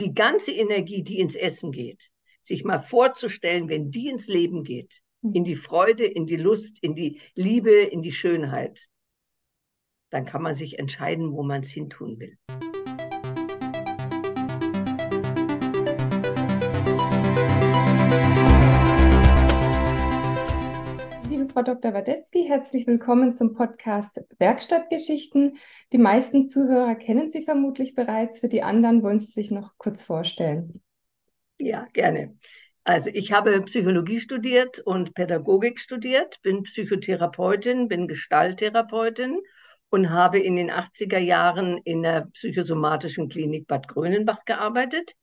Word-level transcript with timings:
die 0.00 0.14
ganze 0.14 0.52
Energie, 0.52 1.02
die 1.02 1.18
ins 1.18 1.36
Essen 1.36 1.72
geht, 1.72 2.10
sich 2.42 2.64
mal 2.64 2.80
vorzustellen, 2.80 3.68
wenn 3.68 3.90
die 3.90 4.08
ins 4.08 4.26
Leben 4.26 4.64
geht, 4.64 5.00
hm. 5.22 5.32
in 5.32 5.44
die 5.44 5.56
Freude, 5.56 6.04
in 6.04 6.26
die 6.26 6.36
Lust, 6.36 6.78
in 6.82 6.94
die 6.94 7.20
Liebe, 7.34 7.72
in 7.72 8.02
die 8.02 8.12
Schönheit, 8.12 8.88
dann 10.10 10.26
kann 10.26 10.42
man 10.42 10.54
sich 10.54 10.78
entscheiden, 10.78 11.32
wo 11.32 11.42
man 11.42 11.62
es 11.62 11.70
hintun 11.70 12.18
will. 12.20 12.38
Frau 21.54 21.62
Dr. 21.62 21.94
Wadetzky. 21.94 22.46
Herzlich 22.48 22.84
willkommen 22.88 23.32
zum 23.32 23.54
Podcast 23.54 24.20
Werkstattgeschichten. 24.40 25.56
Die 25.92 25.98
meisten 25.98 26.48
Zuhörer 26.48 26.96
kennen 26.96 27.30
Sie 27.30 27.44
vermutlich 27.44 27.94
bereits. 27.94 28.40
Für 28.40 28.48
die 28.48 28.64
anderen 28.64 29.04
wollen 29.04 29.20
Sie 29.20 29.30
sich 29.30 29.52
noch 29.52 29.78
kurz 29.78 30.02
vorstellen. 30.02 30.82
Ja, 31.56 31.86
gerne. 31.92 32.36
Also 32.82 33.08
ich 33.14 33.30
habe 33.30 33.62
Psychologie 33.62 34.18
studiert 34.18 34.80
und 34.80 35.14
Pädagogik 35.14 35.78
studiert, 35.78 36.42
bin 36.42 36.64
Psychotherapeutin, 36.64 37.86
bin 37.86 38.08
Gestalttherapeutin 38.08 39.38
und 39.90 40.10
habe 40.10 40.40
in 40.40 40.56
den 40.56 40.72
80er 40.72 41.18
Jahren 41.18 41.78
in 41.84 42.02
der 42.02 42.26
psychosomatischen 42.32 43.28
Klinik 43.28 43.68
Bad 43.68 43.86
Grönenbach 43.86 44.44
gearbeitet 44.44 45.14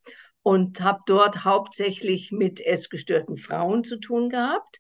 und 0.44 0.80
habe 0.80 1.02
dort 1.08 1.44
hauptsächlich 1.44 2.32
mit 2.32 2.66
essgestörten 2.66 3.36
Frauen 3.36 3.84
zu 3.84 4.00
tun 4.00 4.30
gehabt 4.30 4.80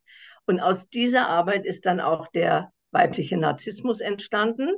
und 0.51 0.59
aus 0.59 0.89
dieser 0.89 1.29
Arbeit 1.29 1.65
ist 1.65 1.85
dann 1.85 2.01
auch 2.01 2.27
der 2.27 2.73
weibliche 2.91 3.37
Narzissmus 3.37 4.01
entstanden, 4.01 4.69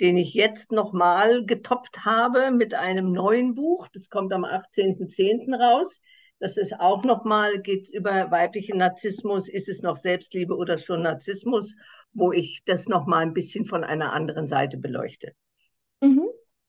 den 0.00 0.16
ich 0.16 0.34
jetzt 0.34 0.72
nochmal 0.72 1.46
getoppt 1.46 2.04
habe 2.04 2.50
mit 2.50 2.74
einem 2.74 3.12
neuen 3.12 3.54
Buch. 3.54 3.86
Das 3.92 4.08
kommt 4.08 4.32
am 4.32 4.44
18.10. 4.44 5.54
raus. 5.54 6.00
Das 6.40 6.56
ist 6.56 6.72
auch 6.80 7.04
nochmal, 7.04 7.60
geht 7.60 7.88
über 7.94 8.32
weiblichen 8.32 8.78
Narzissmus, 8.78 9.48
ist 9.48 9.68
es 9.68 9.80
noch 9.80 9.96
Selbstliebe 9.96 10.56
oder 10.56 10.76
schon 10.76 11.02
Narzissmus, 11.02 11.76
wo 12.12 12.32
ich 12.32 12.64
das 12.64 12.88
nochmal 12.88 13.22
ein 13.22 13.32
bisschen 13.32 13.64
von 13.64 13.84
einer 13.84 14.12
anderen 14.12 14.48
Seite 14.48 14.76
beleuchte. 14.76 15.34
Mhm. 16.00 16.26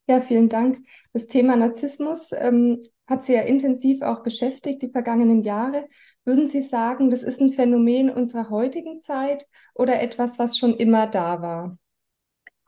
Ja, 0.08 0.22
vielen 0.22 0.48
Dank. 0.48 0.86
Das 1.12 1.26
Thema 1.26 1.56
Narzissmus 1.56 2.32
ähm, 2.34 2.80
hat 3.08 3.24
Sie 3.24 3.34
ja 3.34 3.42
intensiv 3.42 4.02
auch 4.02 4.24
beschäftigt 4.24 4.82
die 4.82 4.90
vergangenen 4.90 5.44
Jahre. 5.44 5.88
Würden 6.26 6.48
Sie 6.48 6.62
sagen, 6.62 7.10
das 7.10 7.24
ist 7.24 7.42
ein 7.42 7.50
Phänomen 7.50 8.10
unserer 8.10 8.50
heutigen 8.50 9.02
Zeit 9.02 9.46
oder 9.74 10.02
etwas, 10.02 10.40
was 10.40 10.58
schon 10.58 10.76
immer 10.76 11.08
da 11.08 11.42
war? 11.42 11.78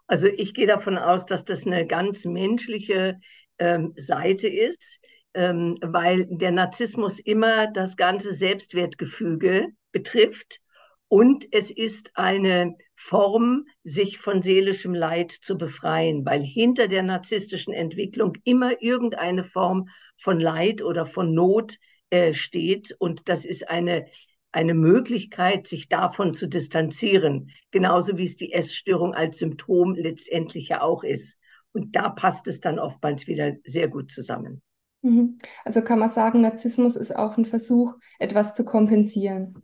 Also 0.07 0.27
ich 0.27 0.53
gehe 0.53 0.67
davon 0.67 0.97
aus, 0.97 1.25
dass 1.25 1.45
das 1.45 1.65
eine 1.65 1.87
ganz 1.87 2.25
menschliche 2.25 3.19
ähm, 3.57 3.93
Seite 3.95 4.47
ist, 4.47 4.99
ähm, 5.33 5.77
weil 5.81 6.27
der 6.29 6.51
Narzissmus 6.51 7.19
immer 7.19 7.67
das 7.67 7.97
ganze 7.97 8.33
Selbstwertgefüge 8.33 9.69
betrifft 9.91 10.59
und 11.07 11.47
es 11.51 11.71
ist 11.71 12.11
eine 12.15 12.75
Form, 12.95 13.67
sich 13.83 14.17
von 14.19 14.41
seelischem 14.41 14.93
Leid 14.93 15.31
zu 15.31 15.57
befreien, 15.57 16.25
weil 16.25 16.41
hinter 16.41 16.87
der 16.87 17.03
narzisstischen 17.03 17.73
Entwicklung 17.73 18.33
immer 18.43 18.81
irgendeine 18.81 19.43
Form 19.43 19.89
von 20.17 20.39
Leid 20.39 20.81
oder 20.81 21.05
von 21.05 21.33
Not 21.33 21.77
äh, 22.09 22.33
steht. 22.33 22.95
Und 22.97 23.27
das 23.27 23.45
ist 23.45 23.69
eine, 23.69 24.05
eine 24.51 24.73
Möglichkeit, 24.73 25.67
sich 25.67 25.89
davon 25.89 26.33
zu 26.33 26.47
distanzieren, 26.47 27.51
genauso 27.71 28.17
wie 28.17 28.25
es 28.25 28.37
die 28.37 28.53
Essstörung 28.53 29.13
als 29.13 29.39
Symptom 29.39 29.93
letztendlich 29.95 30.69
ja 30.69 30.81
auch 30.81 31.03
ist. 31.03 31.37
Und 31.73 31.95
da 31.95 32.09
passt 32.09 32.47
es 32.47 32.61
dann 32.61 32.79
oftmals 32.79 33.27
wieder 33.27 33.53
sehr 33.65 33.89
gut 33.89 34.11
zusammen. 34.11 34.61
Mhm. 35.01 35.37
Also 35.65 35.81
kann 35.81 35.99
man 35.99 36.09
sagen, 36.09 36.41
Narzissmus 36.41 36.95
ist 36.95 37.13
auch 37.13 37.37
ein 37.37 37.45
Versuch, 37.45 37.93
etwas 38.17 38.55
zu 38.55 38.63
kompensieren 38.63 39.61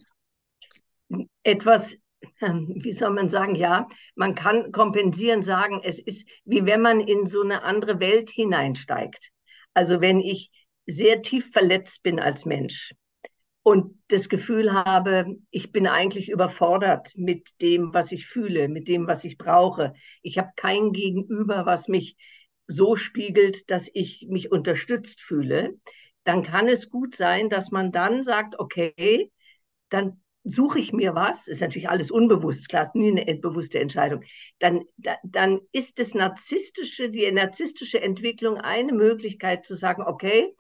etwas, 1.44 1.98
wie 2.41 2.94
soll 2.94 3.11
man 3.11 3.30
sagen, 3.30 3.55
ja, 3.55 3.87
man 4.15 4.36
kann 4.36 4.71
kompensieren, 4.71 5.43
sagen, 5.43 5.82
es 5.83 5.99
ist 5.99 6.30
wie 6.45 6.65
wenn 6.65 6.82
man 6.82 6.99
in 6.99 7.26
so 7.26 7.42
eine 7.42 7.64
andere 7.64 7.99
Welt 7.99 8.30
hineinsteigt. 8.30 9.30
Also 9.73 10.02
wenn 10.02 10.20
ich 10.20 10.52
sehr 10.86 11.21
tief 11.21 11.52
verletzt 11.52 12.04
bin 12.04 12.20
als 12.20 12.45
Mensch 12.45 12.93
und 13.64 14.02
das 14.08 14.30
Gefühl 14.30 14.73
habe, 14.73 15.37
ich 15.52 15.71
bin 15.71 15.87
eigentlich 15.87 16.30
überfordert 16.30 17.11
mit 17.15 17.49
dem, 17.61 17.93
was 17.93 18.11
ich 18.11 18.27
fühle, 18.27 18.67
mit 18.67 18.87
dem, 18.87 19.08
was 19.08 19.23
ich 19.23 19.37
brauche. 19.37 19.93
Ich 20.21 20.37
habe 20.37 20.49
kein 20.55 20.92
Gegenüber, 20.92 21.65
was 21.65 21.87
mich 21.87 22.17
so 22.67 22.95
spiegelt, 22.95 23.70
dass 23.70 23.89
ich 23.93 24.26
mich 24.30 24.52
unterstützt 24.52 25.21
fühle, 25.21 25.76
dann 26.23 26.43
kann 26.43 26.67
es 26.67 26.89
gut 26.89 27.15
sein, 27.15 27.49
dass 27.49 27.71
man 27.71 27.92
dann 27.92 28.23
sagt, 28.23 28.60
okay, 28.60 29.31
dann 29.89 30.21
suche 30.44 30.80
ich 30.80 30.92
mir 30.92 31.14
was, 31.14 31.48
ist 31.48 31.62
natürlich 31.62 31.90
alles 31.90 32.10
unbewusst, 32.12 32.70
klar, 32.70 32.92
nie 32.94 33.12
eine 33.12 33.36
bewusste 33.36 33.80
Entscheidung, 33.80 34.24
dann, 34.60 34.84
da, 34.98 35.18
dann 35.24 35.60
ist 35.72 36.00
das 36.00 36.14
narzisstische, 36.14 37.10
die 37.10 37.32
narzisstische 37.32 38.02
Entwicklung 38.02 38.58
eine 38.58 38.94
Möglichkeit 38.94 39.66
zu 39.66 39.76
sagen, 39.76 40.04
okay, 40.04 40.56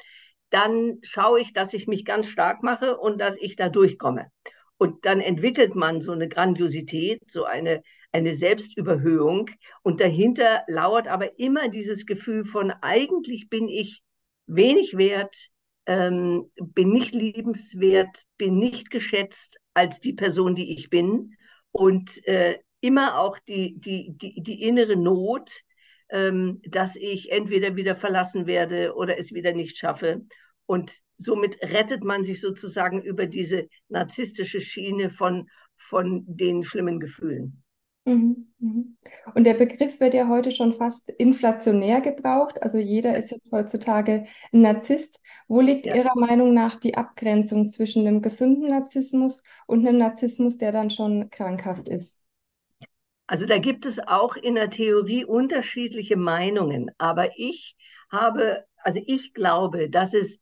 dann 0.51 0.99
schaue 1.01 1.39
ich, 1.39 1.53
dass 1.53 1.73
ich 1.73 1.87
mich 1.87 2.05
ganz 2.05 2.27
stark 2.27 2.61
mache 2.61 2.97
und 2.97 3.19
dass 3.19 3.37
ich 3.37 3.55
da 3.55 3.69
durchkomme. 3.69 4.27
Und 4.77 5.05
dann 5.05 5.21
entwickelt 5.21 5.75
man 5.75 6.01
so 6.01 6.11
eine 6.11 6.27
Grandiosität, 6.27 7.21
so 7.27 7.45
eine, 7.45 7.83
eine 8.11 8.33
Selbstüberhöhung. 8.33 9.49
Und 9.83 10.01
dahinter 10.01 10.63
lauert 10.67 11.07
aber 11.07 11.39
immer 11.39 11.69
dieses 11.69 12.05
Gefühl 12.05 12.43
von, 12.45 12.71
eigentlich 12.81 13.47
bin 13.49 13.69
ich 13.69 14.01
wenig 14.47 14.97
wert, 14.97 15.35
ähm, 15.85 16.51
bin 16.55 16.89
nicht 16.89 17.13
liebenswert, 17.13 18.23
bin 18.37 18.57
nicht 18.57 18.89
geschätzt 18.89 19.60
als 19.73 19.99
die 19.99 20.13
Person, 20.13 20.55
die 20.55 20.73
ich 20.73 20.89
bin. 20.89 21.35
Und 21.71 22.25
äh, 22.27 22.59
immer 22.81 23.19
auch 23.19 23.39
die, 23.39 23.79
die, 23.79 24.13
die, 24.17 24.41
die 24.41 24.63
innere 24.63 24.95
Not, 24.95 25.51
ähm, 26.09 26.61
dass 26.67 26.95
ich 26.95 27.31
entweder 27.31 27.75
wieder 27.75 27.95
verlassen 27.95 28.45
werde 28.47 28.95
oder 28.95 29.17
es 29.17 29.33
wieder 29.33 29.53
nicht 29.53 29.77
schaffe. 29.77 30.21
Und 30.65 30.99
somit 31.17 31.61
rettet 31.61 32.03
man 32.03 32.23
sich 32.23 32.41
sozusagen 32.41 33.01
über 33.01 33.25
diese 33.25 33.67
narzisstische 33.89 34.61
Schiene 34.61 35.09
von, 35.09 35.49
von 35.77 36.23
den 36.27 36.63
schlimmen 36.63 36.99
Gefühlen. 36.99 37.63
Mhm, 38.05 38.47
mhm. 38.57 38.97
Und 39.35 39.43
der 39.43 39.53
Begriff 39.53 39.99
wird 39.99 40.15
ja 40.15 40.27
heute 40.27 40.51
schon 40.51 40.73
fast 40.73 41.09
inflationär 41.09 42.01
gebraucht. 42.01 42.61
Also 42.63 42.79
jeder 42.79 43.15
ist 43.15 43.29
jetzt 43.29 43.51
heutzutage 43.51 44.25
ein 44.51 44.61
Narzisst. 44.61 45.19
Wo 45.47 45.61
liegt 45.61 45.85
ja. 45.85 45.95
Ihrer 45.95 46.15
Meinung 46.15 46.53
nach 46.53 46.79
die 46.79 46.95
Abgrenzung 46.95 47.69
zwischen 47.69 48.07
einem 48.07 48.21
gesunden 48.21 48.69
Narzissmus 48.69 49.43
und 49.67 49.87
einem 49.87 49.99
Narzissmus, 49.99 50.57
der 50.57 50.71
dann 50.71 50.89
schon 50.89 51.29
krankhaft 51.29 51.87
ist? 51.87 52.23
Also 53.27 53.45
da 53.45 53.59
gibt 53.59 53.85
es 53.85 53.99
auch 53.99 54.35
in 54.35 54.55
der 54.55 54.71
Theorie 54.71 55.23
unterschiedliche 55.23 56.17
Meinungen. 56.17 56.91
Aber 56.97 57.29
ich 57.37 57.77
habe, 58.11 58.65
also 58.77 58.99
ich 59.05 59.33
glaube, 59.33 59.89
dass 59.89 60.15
es, 60.15 60.39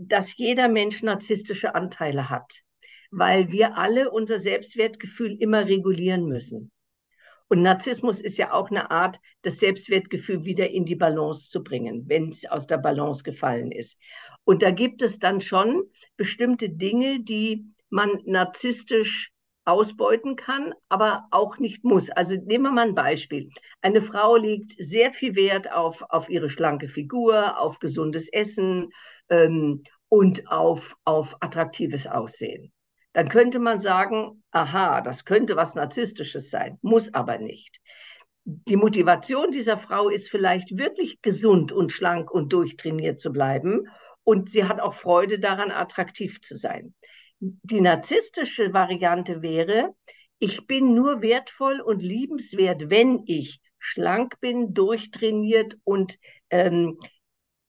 dass 0.00 0.36
jeder 0.36 0.68
Mensch 0.68 1.02
narzisstische 1.02 1.74
Anteile 1.74 2.30
hat, 2.30 2.62
weil 3.10 3.52
wir 3.52 3.76
alle 3.76 4.10
unser 4.10 4.38
Selbstwertgefühl 4.38 5.36
immer 5.38 5.66
regulieren 5.66 6.24
müssen. 6.24 6.72
Und 7.48 7.62
Narzissmus 7.62 8.20
ist 8.20 8.38
ja 8.38 8.52
auch 8.52 8.70
eine 8.70 8.90
Art, 8.90 9.20
das 9.42 9.58
Selbstwertgefühl 9.58 10.44
wieder 10.44 10.70
in 10.70 10.84
die 10.84 10.96
Balance 10.96 11.50
zu 11.50 11.62
bringen, 11.62 12.04
wenn 12.08 12.30
es 12.30 12.44
aus 12.46 12.66
der 12.66 12.78
Balance 12.78 13.22
gefallen 13.22 13.70
ist. 13.70 13.96
Und 14.44 14.62
da 14.62 14.70
gibt 14.70 15.02
es 15.02 15.18
dann 15.18 15.40
schon 15.40 15.84
bestimmte 16.16 16.70
Dinge, 16.70 17.20
die 17.20 17.66
man 17.90 18.20
narzisstisch 18.24 19.30
ausbeuten 19.66 20.36
kann, 20.36 20.74
aber 20.88 21.26
auch 21.30 21.58
nicht 21.58 21.84
muss. 21.84 22.10
Also 22.10 22.34
nehmen 22.34 22.64
wir 22.64 22.72
mal 22.72 22.88
ein 22.88 22.94
Beispiel. 22.94 23.48
Eine 23.80 24.02
Frau 24.02 24.36
legt 24.36 24.74
sehr 24.78 25.12
viel 25.12 25.34
Wert 25.36 25.72
auf, 25.72 26.02
auf 26.10 26.28
ihre 26.28 26.50
schlanke 26.50 26.88
Figur, 26.88 27.58
auf 27.58 27.78
gesundes 27.78 28.28
Essen 28.32 28.90
ähm, 29.30 29.82
und 30.08 30.50
auf, 30.50 30.96
auf 31.04 31.36
attraktives 31.40 32.06
Aussehen 32.06 32.72
dann 33.14 33.28
könnte 33.28 33.60
man 33.60 33.80
sagen, 33.80 34.42
aha, 34.50 35.00
das 35.00 35.24
könnte 35.24 35.56
was 35.56 35.74
Narzisstisches 35.74 36.50
sein, 36.50 36.78
muss 36.82 37.14
aber 37.14 37.38
nicht. 37.38 37.80
Die 38.44 38.76
Motivation 38.76 39.52
dieser 39.52 39.78
Frau 39.78 40.10
ist 40.10 40.28
vielleicht 40.28 40.76
wirklich 40.76 41.22
gesund 41.22 41.72
und 41.72 41.92
schlank 41.92 42.30
und 42.30 42.52
durchtrainiert 42.52 43.18
zu 43.20 43.32
bleiben 43.32 43.88
und 44.24 44.50
sie 44.50 44.64
hat 44.64 44.80
auch 44.80 44.94
Freude 44.94 45.38
daran, 45.38 45.70
attraktiv 45.70 46.40
zu 46.42 46.56
sein. 46.56 46.94
Die 47.38 47.80
narzisstische 47.80 48.72
Variante 48.74 49.42
wäre, 49.42 49.94
ich 50.38 50.66
bin 50.66 50.94
nur 50.94 51.22
wertvoll 51.22 51.80
und 51.80 52.02
liebenswert, 52.02 52.90
wenn 52.90 53.22
ich 53.26 53.60
schlank 53.78 54.40
bin, 54.40 54.74
durchtrainiert 54.74 55.78
und 55.84 56.18
ähm, 56.50 56.98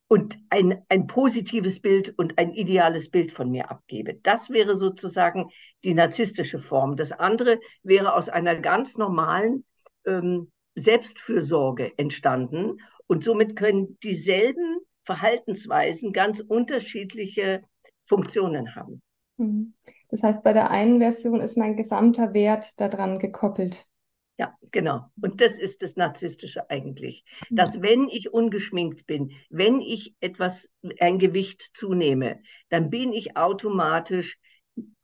und 0.07 0.37
ein, 0.49 0.83
ein 0.89 1.07
positives 1.07 1.81
Bild 1.81 2.13
und 2.17 2.37
ein 2.37 2.53
ideales 2.53 3.09
Bild 3.09 3.31
von 3.31 3.49
mir 3.49 3.71
abgebe. 3.71 4.19
Das 4.21 4.49
wäre 4.49 4.75
sozusagen 4.75 5.49
die 5.83 5.93
narzisstische 5.93 6.59
Form. 6.59 6.95
Das 6.95 7.11
andere 7.11 7.59
wäre 7.83 8.13
aus 8.13 8.29
einer 8.29 8.55
ganz 8.55 8.97
normalen 8.97 9.65
ähm, 10.05 10.51
Selbstfürsorge 10.75 11.93
entstanden. 11.97 12.77
Und 13.07 13.23
somit 13.23 13.55
können 13.55 13.97
dieselben 14.03 14.79
Verhaltensweisen 15.05 16.13
ganz 16.13 16.39
unterschiedliche 16.39 17.63
Funktionen 18.05 18.75
haben. 18.75 19.01
Mhm. 19.37 19.73
Das 20.09 20.21
heißt, 20.21 20.43
bei 20.43 20.53
der 20.53 20.69
einen 20.69 20.99
Version 20.99 21.41
ist 21.41 21.57
mein 21.57 21.75
gesamter 21.75 22.33
Wert 22.33 22.79
daran 22.79 23.19
gekoppelt. 23.19 23.87
Ja, 24.37 24.53
genau. 24.71 25.05
Und 25.21 25.39
das 25.39 25.57
ist 25.57 25.81
das 25.81 25.95
Narzisstische 25.95 26.69
eigentlich. 26.69 27.23
Mhm. 27.49 27.55
Dass 27.55 27.81
wenn 27.81 28.09
ich 28.09 28.33
ungeschminkt 28.33 29.05
bin, 29.07 29.31
wenn 29.49 29.79
ich 29.79 30.13
etwas, 30.19 30.69
ein 30.99 31.19
Gewicht 31.19 31.71
zunehme, 31.73 32.41
dann 32.69 32.89
bin 32.89 33.13
ich 33.13 33.37
automatisch 33.37 34.37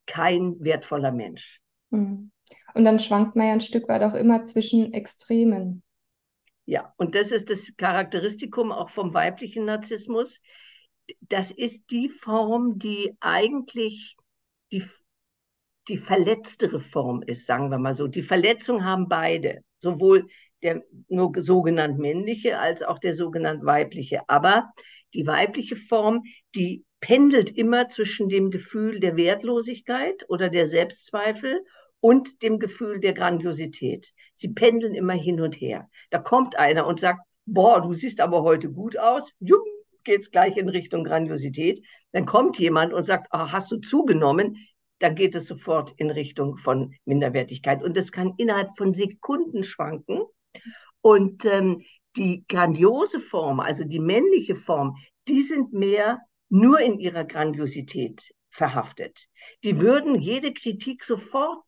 kein 0.06 0.60
wertvoller 0.60 1.12
Mensch. 1.12 1.62
Mhm. 1.92 2.32
Und 2.74 2.84
dann 2.84 3.00
schwankt 3.00 3.36
man 3.36 3.48
ja 3.48 3.54
ein 3.54 3.62
Stück 3.62 3.88
weit 3.88 4.04
auch 4.04 4.14
immer 4.14 4.44
zwischen 4.46 4.94
Extremen. 4.94 5.84
Ja, 6.66 6.94
und 6.98 7.16
das 7.16 7.32
ist 7.32 7.50
das 7.50 7.74
Charakteristikum 7.78 8.72
auch 8.72 8.90
vom 8.90 9.14
weiblichen 9.14 9.66
Narzissmus. 9.66 10.42
Das 11.22 11.52
ist 11.52 11.84
die 11.90 12.10
Form, 12.10 12.78
die 12.80 13.16
eigentlich 13.20 14.16
die 14.72 14.84
die 15.88 15.98
verletztere 15.98 16.80
Form 16.80 17.24
ist, 17.26 17.46
sagen 17.46 17.70
wir 17.70 17.80
mal 17.80 17.94
so. 17.94 18.08
Die 18.08 18.22
Verletzung 18.22 18.86
haben 18.86 19.08
beide, 19.08 19.62
sowohl 19.80 20.28
der 20.62 20.84
nur 21.08 21.32
sogenannt 21.38 21.98
männliche 21.98 22.60
als 22.60 22.84
auch 22.84 23.00
der 23.00 23.14
sogenannt 23.14 23.66
weibliche. 23.66 24.22
Aber 24.28 24.72
die 25.14 25.26
weibliche 25.26 25.76
Form, 25.76 26.24
die 26.56 26.86
pendelt 27.00 27.50
immer 27.50 27.90
zwischen 27.90 28.30
dem 28.30 28.52
Gefühl 28.52 29.00
der 29.00 29.18
Wertlosigkeit 29.18 30.24
oder 30.30 30.50
der 30.50 30.68
Selbstzweifel 30.68 31.66
und 32.00 32.44
dem 32.44 32.60
Gefühl 32.60 33.00
der 33.00 33.14
Grandiosität. 33.14 34.14
Sie 34.36 34.54
pendeln 34.54 34.94
immer 34.94 35.14
hin 35.14 35.42
und 35.42 35.56
her. 35.56 35.90
Da 36.10 36.20
kommt 36.20 36.58
einer 36.58 36.86
und 36.86 37.00
sagt, 37.00 37.22
boah, 37.46 37.82
du 37.82 37.94
siehst 37.94 38.22
aber 38.22 38.44
heute 38.44 38.72
gut 38.72 38.98
aus. 38.98 39.32
Jupp, 39.40 39.66
geht's 40.04 40.32
gleich 40.32 40.58
in 40.58 40.70
Richtung 40.70 41.04
Grandiosität. 41.04 41.84
Dann 42.12 42.26
kommt 42.26 42.60
jemand 42.60 42.94
und 42.94 43.04
sagt, 43.04 43.28
oh, 43.32 43.52
hast 43.52 43.72
du 43.72 43.78
zugenommen? 43.78 44.58
Dann 45.02 45.16
geht 45.16 45.36
es 45.36 45.48
sofort 45.48 45.94
in 45.98 46.10
Richtung 46.12 46.58
von 46.58 46.94
Minderwertigkeit. 47.06 47.84
Und 47.84 47.98
das 47.98 48.12
kann 48.12 48.34
innerhalb 48.38 48.70
von 48.78 48.94
Sekunden 48.94 49.64
schwanken. 49.64 50.22
Und 51.02 51.46
ähm, 51.46 51.82
die 52.16 52.46
grandiose 52.48 53.20
Form, 53.20 53.60
also 53.60 53.84
die 53.84 54.00
männliche 54.00 54.56
Form, 54.56 54.96
die 55.28 55.42
sind 55.42 55.74
mehr 55.74 56.20
nur 56.50 56.80
in 56.80 57.00
ihrer 57.00 57.24
Grandiosität 57.24 58.34
verhaftet. 58.50 59.28
Die 59.64 59.80
würden 59.80 60.16
jede 60.20 60.54
Kritik 60.54 61.04
sofort 61.04 61.64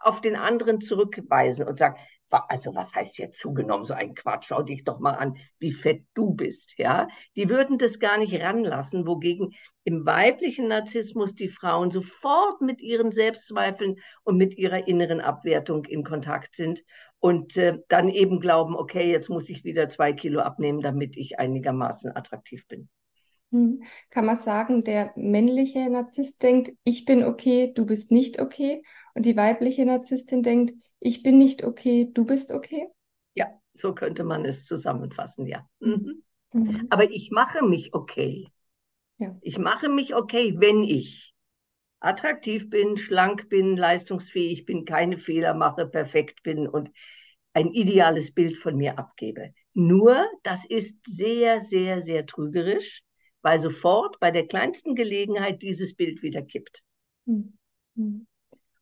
auf 0.00 0.20
den 0.20 0.36
anderen 0.36 0.80
zurückweisen 0.80 1.66
und 1.66 1.78
sagen, 1.78 1.98
also 2.30 2.74
was 2.74 2.94
heißt 2.94 3.18
jetzt 3.18 3.40
zugenommen, 3.40 3.84
so 3.84 3.94
ein 3.94 4.14
Quatsch, 4.14 4.46
schau 4.48 4.62
dich 4.62 4.84
doch 4.84 4.98
mal 5.00 5.14
an, 5.14 5.36
wie 5.58 5.72
fett 5.72 6.04
du 6.14 6.34
bist, 6.34 6.74
ja. 6.78 7.08
Die 7.36 7.48
würden 7.48 7.78
das 7.78 7.98
gar 7.98 8.18
nicht 8.18 8.34
ranlassen, 8.34 9.06
wogegen 9.06 9.54
im 9.84 10.06
weiblichen 10.06 10.68
Narzissmus 10.68 11.34
die 11.34 11.48
Frauen 11.48 11.90
sofort 11.90 12.60
mit 12.60 12.80
ihren 12.80 13.12
Selbstzweifeln 13.12 13.96
und 14.24 14.36
mit 14.36 14.56
ihrer 14.56 14.86
inneren 14.86 15.20
Abwertung 15.20 15.84
in 15.86 16.04
Kontakt 16.04 16.54
sind 16.54 16.82
und 17.18 17.56
äh, 17.56 17.78
dann 17.88 18.08
eben 18.08 18.40
glauben, 18.40 18.76
okay, 18.76 19.10
jetzt 19.10 19.28
muss 19.28 19.48
ich 19.48 19.64
wieder 19.64 19.88
zwei 19.88 20.12
Kilo 20.12 20.40
abnehmen, 20.40 20.80
damit 20.80 21.16
ich 21.16 21.38
einigermaßen 21.38 22.14
attraktiv 22.16 22.66
bin. 22.66 22.88
Hm. 23.50 23.82
Kann 24.10 24.26
man 24.26 24.36
sagen, 24.36 24.84
der 24.84 25.12
männliche 25.16 25.90
Narzisst 25.90 26.42
denkt, 26.42 26.72
ich 26.84 27.04
bin 27.04 27.24
okay, 27.24 27.72
du 27.74 27.84
bist 27.84 28.10
nicht 28.10 28.40
okay. 28.40 28.82
Und 29.14 29.26
die 29.26 29.36
weibliche 29.36 29.84
Narzisstin 29.84 30.42
denkt, 30.42 30.74
ich 31.00 31.22
bin 31.22 31.38
nicht 31.38 31.64
okay, 31.64 32.08
du 32.12 32.24
bist 32.24 32.52
okay? 32.52 32.88
Ja, 33.34 33.46
so 33.74 33.94
könnte 33.94 34.24
man 34.24 34.44
es 34.44 34.66
zusammenfassen, 34.66 35.46
ja. 35.46 35.66
Mhm. 35.80 36.22
Mhm. 36.52 36.86
Aber 36.90 37.10
ich 37.10 37.30
mache 37.32 37.64
mich 37.64 37.94
okay. 37.94 38.46
Ja. 39.18 39.36
Ich 39.40 39.58
mache 39.58 39.88
mich 39.88 40.14
okay, 40.14 40.54
wenn 40.58 40.82
ich 40.82 41.34
attraktiv 42.00 42.70
bin, 42.70 42.96
schlank 42.96 43.48
bin, 43.48 43.76
leistungsfähig 43.76 44.64
bin, 44.64 44.84
keine 44.84 45.18
Fehler 45.18 45.54
mache, 45.54 45.86
perfekt 45.86 46.42
bin 46.42 46.66
und 46.66 46.90
ein 47.52 47.72
ideales 47.72 48.32
Bild 48.32 48.56
von 48.56 48.76
mir 48.76 48.98
abgebe. 48.98 49.52
Nur, 49.74 50.24
das 50.42 50.64
ist 50.64 50.94
sehr, 51.06 51.60
sehr, 51.60 52.00
sehr 52.00 52.26
trügerisch, 52.26 53.02
weil 53.42 53.58
sofort 53.58 54.18
bei 54.20 54.30
der 54.30 54.46
kleinsten 54.46 54.94
Gelegenheit 54.94 55.62
dieses 55.62 55.94
Bild 55.94 56.22
wieder 56.22 56.42
kippt. 56.42 56.82
Mhm. 57.26 57.58
mhm. 57.94 58.26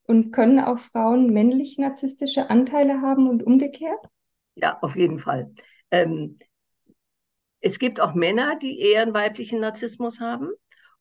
Und 0.04 0.32
können 0.32 0.58
auch 0.58 0.78
Frauen 0.78 1.34
männlich 1.34 1.76
narzisstische 1.76 2.48
Anteile 2.48 3.02
haben 3.02 3.28
und 3.28 3.42
umgekehrt? 3.42 4.00
Ja, 4.54 4.78
auf 4.80 4.96
jeden 4.96 5.18
Fall. 5.18 5.52
Ähm, 5.90 6.38
es 7.60 7.78
gibt 7.78 8.00
auch 8.00 8.14
Männer, 8.14 8.58
die 8.58 8.80
eher 8.80 9.02
einen 9.02 9.12
weiblichen 9.12 9.60
Narzissmus 9.60 10.18
haben 10.18 10.48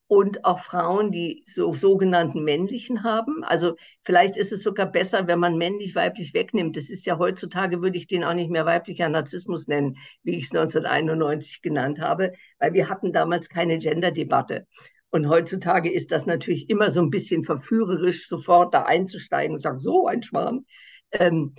und 0.07 0.45
auch 0.45 0.59
Frauen, 0.59 1.11
die 1.11 1.43
so 1.45 1.73
sogenannten 1.73 2.43
männlichen 2.43 3.03
haben. 3.03 3.43
Also 3.43 3.75
vielleicht 4.03 4.37
ist 4.37 4.53
es 4.53 4.63
sogar 4.63 4.85
besser, 4.85 5.27
wenn 5.27 5.39
man 5.39 5.57
männlich 5.57 5.95
weiblich 5.95 6.33
wegnimmt. 6.33 6.77
Das 6.77 6.89
ist 6.89 7.05
ja 7.05 7.17
heutzutage 7.17 7.81
würde 7.81 7.97
ich 7.97 8.07
den 8.07 8.23
auch 8.23 8.33
nicht 8.33 8.49
mehr 8.49 8.65
weiblicher 8.65 9.09
Narzissmus 9.09 9.67
nennen, 9.67 9.97
wie 10.23 10.37
ich 10.37 10.45
es 10.45 10.51
1991 10.51 11.61
genannt 11.61 11.99
habe, 11.99 12.33
weil 12.57 12.73
wir 12.73 12.87
hatten 12.89 13.11
damals 13.11 13.49
keine 13.49 13.79
Gender-Debatte. 13.79 14.65
Und 15.09 15.27
heutzutage 15.27 15.91
ist 15.91 16.11
das 16.11 16.25
natürlich 16.25 16.69
immer 16.69 16.89
so 16.89 17.01
ein 17.01 17.09
bisschen 17.09 17.43
verführerisch, 17.43 18.27
sofort 18.27 18.73
da 18.73 18.83
einzusteigen 18.83 19.53
und 19.53 19.59
sagen, 19.59 19.79
so 19.79 20.07
ein 20.07 20.23
Schwarm. 20.23 20.65
Ähm, 21.11 21.53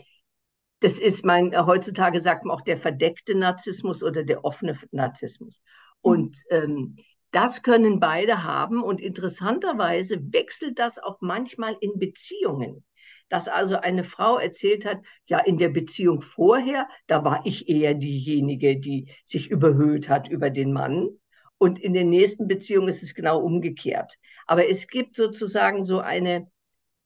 das 0.80 1.00
ist 1.00 1.24
mein, 1.24 1.54
heutzutage 1.66 2.22
sagt 2.22 2.44
man 2.44 2.56
auch 2.56 2.62
der 2.62 2.76
verdeckte 2.76 3.36
Narzissmus 3.36 4.02
oder 4.02 4.22
der 4.22 4.44
offene 4.44 4.78
Narzissmus. 4.92 5.62
Und 6.00 6.36
ähm, 6.50 6.96
das 7.30 7.62
können 7.62 8.00
beide 8.00 8.42
haben 8.42 8.82
und 8.82 9.00
interessanterweise 9.00 10.18
wechselt 10.32 10.78
das 10.78 10.98
auch 10.98 11.18
manchmal 11.20 11.76
in 11.80 11.98
Beziehungen. 11.98 12.84
Dass 13.28 13.48
also 13.48 13.76
eine 13.76 14.04
Frau 14.04 14.38
erzählt 14.38 14.86
hat, 14.86 15.02
ja, 15.26 15.38
in 15.38 15.58
der 15.58 15.68
Beziehung 15.68 16.22
vorher, 16.22 16.88
da 17.06 17.24
war 17.24 17.44
ich 17.44 17.68
eher 17.68 17.92
diejenige, 17.92 18.78
die 18.78 19.12
sich 19.24 19.50
überhöht 19.50 20.08
hat 20.08 20.28
über 20.28 20.48
den 20.48 20.72
Mann. 20.72 21.10
Und 21.58 21.78
in 21.78 21.92
den 21.92 22.08
nächsten 22.08 22.48
Beziehungen 22.48 22.88
ist 22.88 23.02
es 23.02 23.14
genau 23.14 23.40
umgekehrt. 23.40 24.16
Aber 24.46 24.68
es 24.68 24.86
gibt 24.86 25.16
sozusagen 25.16 25.84
so 25.84 25.98
eine, 25.98 26.50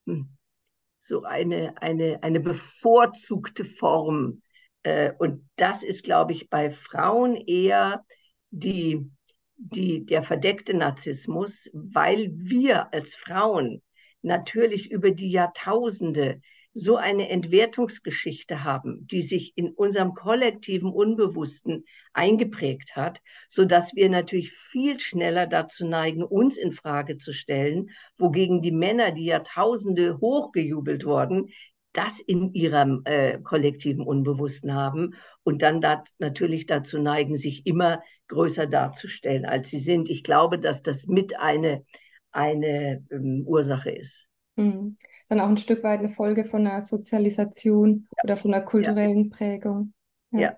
hm, 0.07 0.37
so 1.01 1.25
eine, 1.25 1.75
eine, 1.83 2.23
eine 2.23 2.39
bevorzugte 2.39 3.65
Form. 3.65 4.43
Äh, 4.85 5.13
und 5.19 5.49
das 5.57 5.83
ist, 5.83 6.05
glaube 6.05 6.33
ich, 6.33 6.49
bei 6.49 6.71
Frauen 6.71 7.35
eher 7.35 8.05
die, 8.51 9.11
die, 9.63 10.05
der 10.05 10.23
verdeckte 10.23 10.75
Narzissmus, 10.75 11.71
weil 11.73 12.33
wir 12.35 12.93
als 12.93 13.15
Frauen 13.15 13.83
natürlich 14.23 14.91
über 14.91 15.11
die 15.11 15.31
Jahrtausende 15.31 16.41
so 16.75 16.97
eine 16.97 17.29
Entwertungsgeschichte 17.29 18.65
haben, 18.65 19.07
die 19.07 19.21
sich 19.21 19.53
in 19.57 19.71
unserem 19.71 20.15
kollektiven 20.15 20.91
Unbewussten 20.91 21.85
eingeprägt 22.15 22.97
hat, 22.97 23.21
so 23.49 23.65
dass 23.65 23.95
wir 23.95 24.09
natürlich 24.09 24.53
viel 24.53 24.99
schneller 24.99 25.47
dazu 25.47 25.87
neigen, 25.87 26.23
uns 26.23 26.57
in 26.57 26.73
Frage 26.73 27.19
zu 27.19 27.33
stellen, 27.33 27.91
wogegen 28.17 28.63
die 28.63 28.73
Männer, 28.73 29.13
die 29.13 29.27
Jahrtausende 29.27 30.19
hochgejubelt 30.19 31.05
wurden, 31.05 31.51
das 31.93 32.21
in 32.21 32.53
ihrem 32.55 33.03
äh, 33.05 33.39
kollektiven 33.39 34.05
Unbewussten 34.05 34.75
haben 34.75 35.15
und 35.43 35.63
dann 35.63 35.81
dat, 35.81 36.09
natürlich 36.19 36.67
dazu 36.67 36.99
neigen, 36.99 37.37
sich 37.37 37.67
immer 37.67 38.03
größer 38.29 38.67
darzustellen, 38.67 39.45
als 39.45 39.69
sie 39.69 39.81
sind. 39.81 40.09
Ich 40.09 40.23
glaube, 40.23 40.59
dass 40.59 40.83
das 40.83 41.07
mit 41.07 41.39
eine, 41.39 41.85
eine 42.31 43.05
ähm, 43.11 43.45
Ursache 43.47 43.91
ist. 43.91 44.29
Mhm 44.57 44.97
dann 45.33 45.41
auch 45.41 45.49
ein 45.49 45.57
Stück 45.57 45.83
weit 45.83 46.01
eine 46.01 46.11
Folge 46.11 46.45
von 46.45 46.67
einer 46.67 46.83
Sozialisation 46.83 48.07
ja. 48.17 48.25
oder 48.25 48.37
von 48.37 48.53
einer 48.53 48.65
kulturellen 48.65 49.31
ja. 49.31 49.37
Prägung. 49.37 49.95
Ja. 50.31 50.41
ja. 50.41 50.57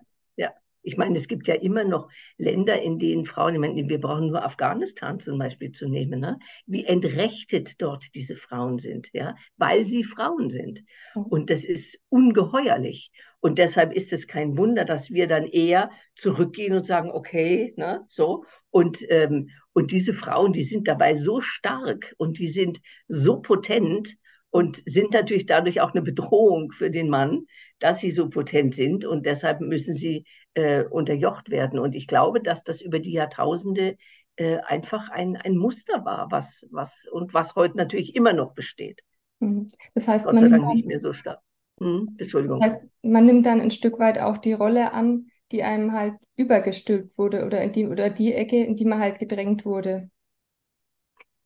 Ich 0.84 0.96
meine, 0.96 1.16
es 1.16 1.26
gibt 1.28 1.48
ja 1.48 1.54
immer 1.54 1.82
noch 1.82 2.08
Länder, 2.36 2.80
in 2.80 2.98
denen 2.98 3.24
Frauen, 3.24 3.54
ich 3.54 3.60
meine, 3.60 3.88
wir 3.88 4.00
brauchen 4.00 4.28
nur 4.28 4.44
Afghanistan 4.44 5.18
zum 5.18 5.38
Beispiel 5.38 5.72
zu 5.72 5.88
nehmen, 5.88 6.20
ne? 6.20 6.38
wie 6.66 6.84
entrechtet 6.84 7.80
dort 7.80 8.04
diese 8.14 8.36
Frauen 8.36 8.78
sind, 8.78 9.10
ja, 9.12 9.34
weil 9.56 9.86
sie 9.86 10.04
Frauen 10.04 10.50
sind. 10.50 10.84
Und 11.14 11.50
das 11.50 11.64
ist 11.64 12.00
ungeheuerlich. 12.10 13.10
Und 13.40 13.58
deshalb 13.58 13.92
ist 13.92 14.12
es 14.12 14.26
kein 14.26 14.56
Wunder, 14.56 14.84
dass 14.84 15.10
wir 15.10 15.26
dann 15.26 15.44
eher 15.44 15.90
zurückgehen 16.14 16.74
und 16.74 16.86
sagen, 16.86 17.10
okay, 17.10 17.74
ne, 17.76 18.04
so. 18.08 18.44
Und, 18.70 19.04
ähm, 19.10 19.50
und 19.72 19.90
diese 19.90 20.14
Frauen, 20.14 20.52
die 20.52 20.64
sind 20.64 20.88
dabei 20.88 21.14
so 21.14 21.40
stark 21.40 22.14
und 22.16 22.38
die 22.38 22.48
sind 22.48 22.80
so 23.08 23.40
potent, 23.40 24.16
und 24.54 24.80
sind 24.86 25.12
natürlich 25.12 25.46
dadurch 25.46 25.80
auch 25.80 25.94
eine 25.94 26.02
Bedrohung 26.02 26.70
für 26.70 26.88
den 26.88 27.08
Mann, 27.08 27.46
dass 27.80 27.98
sie 27.98 28.12
so 28.12 28.30
potent 28.30 28.76
sind 28.76 29.04
und 29.04 29.26
deshalb 29.26 29.60
müssen 29.60 29.96
sie 29.96 30.26
äh, 30.54 30.84
unterjocht 30.84 31.50
werden. 31.50 31.80
Und 31.80 31.96
ich 31.96 32.06
glaube, 32.06 32.40
dass 32.40 32.62
das 32.62 32.80
über 32.80 33.00
die 33.00 33.10
Jahrtausende 33.10 33.96
äh, 34.36 34.58
einfach 34.58 35.08
ein, 35.08 35.34
ein 35.34 35.56
Muster 35.56 36.04
war, 36.04 36.30
was, 36.30 36.68
was 36.70 37.04
und 37.10 37.34
was 37.34 37.56
heute 37.56 37.76
natürlich 37.76 38.14
immer 38.14 38.32
noch 38.32 38.54
besteht. 38.54 39.00
Mhm. 39.40 39.66
Das 39.92 40.06
heißt, 40.06 40.24
Gott 40.24 40.38
sei 40.38 40.48
Dank 40.48 40.72
nicht 40.72 40.86
mehr 40.86 41.00
so 41.00 41.12
stark. 41.12 41.40
Hm, 41.80 42.14
Entschuldigung. 42.18 42.60
Das 42.60 42.74
heißt, 42.74 42.84
man 43.02 43.26
nimmt 43.26 43.46
dann 43.46 43.60
ein 43.60 43.72
Stück 43.72 43.98
weit 43.98 44.20
auch 44.20 44.38
die 44.38 44.52
Rolle 44.52 44.92
an, 44.92 45.26
die 45.50 45.64
einem 45.64 45.90
halt 45.90 46.14
übergestülpt 46.36 47.18
wurde 47.18 47.44
oder 47.44 47.60
in 47.60 47.72
die, 47.72 47.88
oder 47.88 48.08
die 48.08 48.32
Ecke, 48.32 48.62
in 48.62 48.76
die 48.76 48.84
man 48.84 49.00
halt 49.00 49.18
gedrängt 49.18 49.64
wurde. 49.64 50.10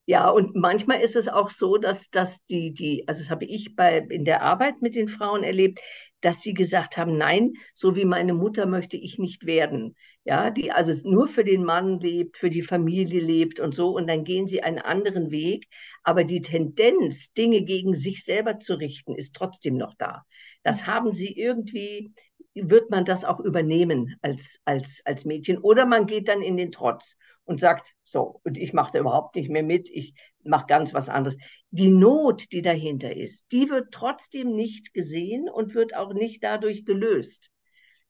Ja, 0.09 0.31
und 0.31 0.55
manchmal 0.57 1.03
ist 1.03 1.17
es 1.17 1.29
auch 1.29 1.51
so, 1.51 1.77
dass, 1.77 2.09
dass 2.09 2.43
die, 2.47 2.73
die, 2.73 3.07
also 3.07 3.21
das 3.21 3.29
habe 3.29 3.45
ich 3.45 3.77
bei, 3.77 3.99
in 3.99 4.25
der 4.25 4.43
Arbeit 4.43 4.81
mit 4.81 4.95
den 4.95 5.11
Frauen 5.11 5.43
erlebt, 5.43 5.81
dass 6.23 6.41
sie 6.41 6.55
gesagt 6.55 6.97
haben, 6.97 7.19
nein, 7.19 7.53
so 7.75 7.95
wie 7.95 8.07
meine 8.07 8.33
Mutter 8.33 8.65
möchte 8.65 8.97
ich 8.97 9.19
nicht 9.19 9.45
werden. 9.45 9.97
Ja, 10.25 10.51
die 10.51 10.73
also 10.73 10.95
nur 11.07 11.29
für 11.29 11.45
den 11.45 11.63
Mann 11.63 12.01
lebt, 12.01 12.39
für 12.39 12.49
die 12.49 12.63
Familie 12.63 13.21
lebt 13.21 13.61
und 13.61 13.75
so. 13.75 13.91
Und 13.91 14.07
dann 14.07 14.25
gehen 14.25 14.47
sie 14.47 14.63
einen 14.63 14.79
anderen 14.79 15.31
Weg. 15.31 15.67
Aber 16.05 16.25
die 16.25 16.41
Tendenz, 16.41 17.31
Dinge 17.35 17.61
gegen 17.63 17.95
sich 17.95 18.25
selber 18.25 18.59
zu 18.61 18.77
richten, 18.77 19.15
ist 19.15 19.35
trotzdem 19.37 19.77
noch 19.77 19.95
da. 19.99 20.25
Das 20.63 20.87
haben 20.87 21.13
sie 21.13 21.39
irgendwie, 21.39 22.15
wird 22.55 22.89
man 22.89 23.05
das 23.05 23.27
auch 23.27 23.41
übernehmen 23.41 24.17
als, 24.23 24.59
als, 24.65 25.03
als 25.05 25.27
Mädchen. 25.27 25.59
Oder 25.59 25.85
man 25.85 26.07
geht 26.07 26.29
dann 26.29 26.41
in 26.41 26.57
den 26.57 26.73
Trotz 26.73 27.15
und 27.49 27.61
sagt, 27.61 27.95
so, 28.05 28.41
und 28.45 28.59
ich 28.59 28.75
mache 28.75 28.93
da 28.93 28.99
überhaupt 28.99 29.35
nicht 29.35 29.49
mehr 29.49 29.63
mit, 29.63 29.89
ich 29.89 30.13
mache 30.45 30.67
ganz 30.67 30.93
was 30.93 31.09
anderes. 31.09 31.39
Die 31.71 31.89
Not, 31.89 32.53
die 32.53 32.61
dahinter 32.61 33.17
ist, 33.17 33.47
die 33.53 33.71
wird 33.71 33.91
trotzdem 33.91 34.55
nicht 34.55 34.93
gesehen 34.93 35.49
und 35.49 35.75
wird 35.75 35.97
auch 35.97 36.13
nicht 36.13 36.45
dadurch 36.45 36.85
gelöst. 36.85 37.51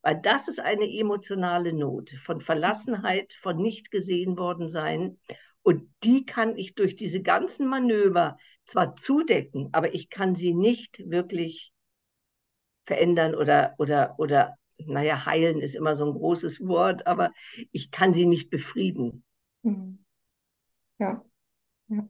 Weil 0.03 0.21
das 0.21 0.49
ist 0.49 0.59
eine 0.59 0.91
emotionale 0.93 1.73
Not 1.73 2.11
von 2.25 2.41
Verlassenheit, 2.41 3.33
von 3.33 3.59
nicht 3.59 3.93
gesehen 3.93 4.37
worden 4.39 4.69
sein. 4.69 5.21
Und 5.63 5.89
die 6.03 6.27
kann 6.27 6.57
ich 6.57 6.75
durch 6.75 6.97
diese 6.97 7.23
ganzen 7.23 7.69
Manöver 7.69 8.39
zwar 8.65 8.97
zudecken, 8.97 9.69
aber 9.71 9.95
ich 9.95 10.11
kann 10.11 10.35
sie 10.35 10.53
nicht 10.53 11.09
wirklich 11.09 11.73
verändern 12.87 13.37
oder, 13.37 13.77
oder, 13.79 14.17
oder, 14.19 14.57
naja, 14.79 15.27
heilen 15.27 15.61
ist 15.61 15.77
immer 15.77 15.95
so 15.95 16.07
ein 16.07 16.13
großes 16.13 16.67
Wort, 16.67 17.07
aber 17.07 17.33
ich 17.71 17.93
kann 17.93 18.13
sie 18.13 18.27
nicht 18.27 18.51
befrieden. 18.51 19.23
Mhm. 19.63 19.99
Ja. 20.99 21.25
ja. 21.89 22.09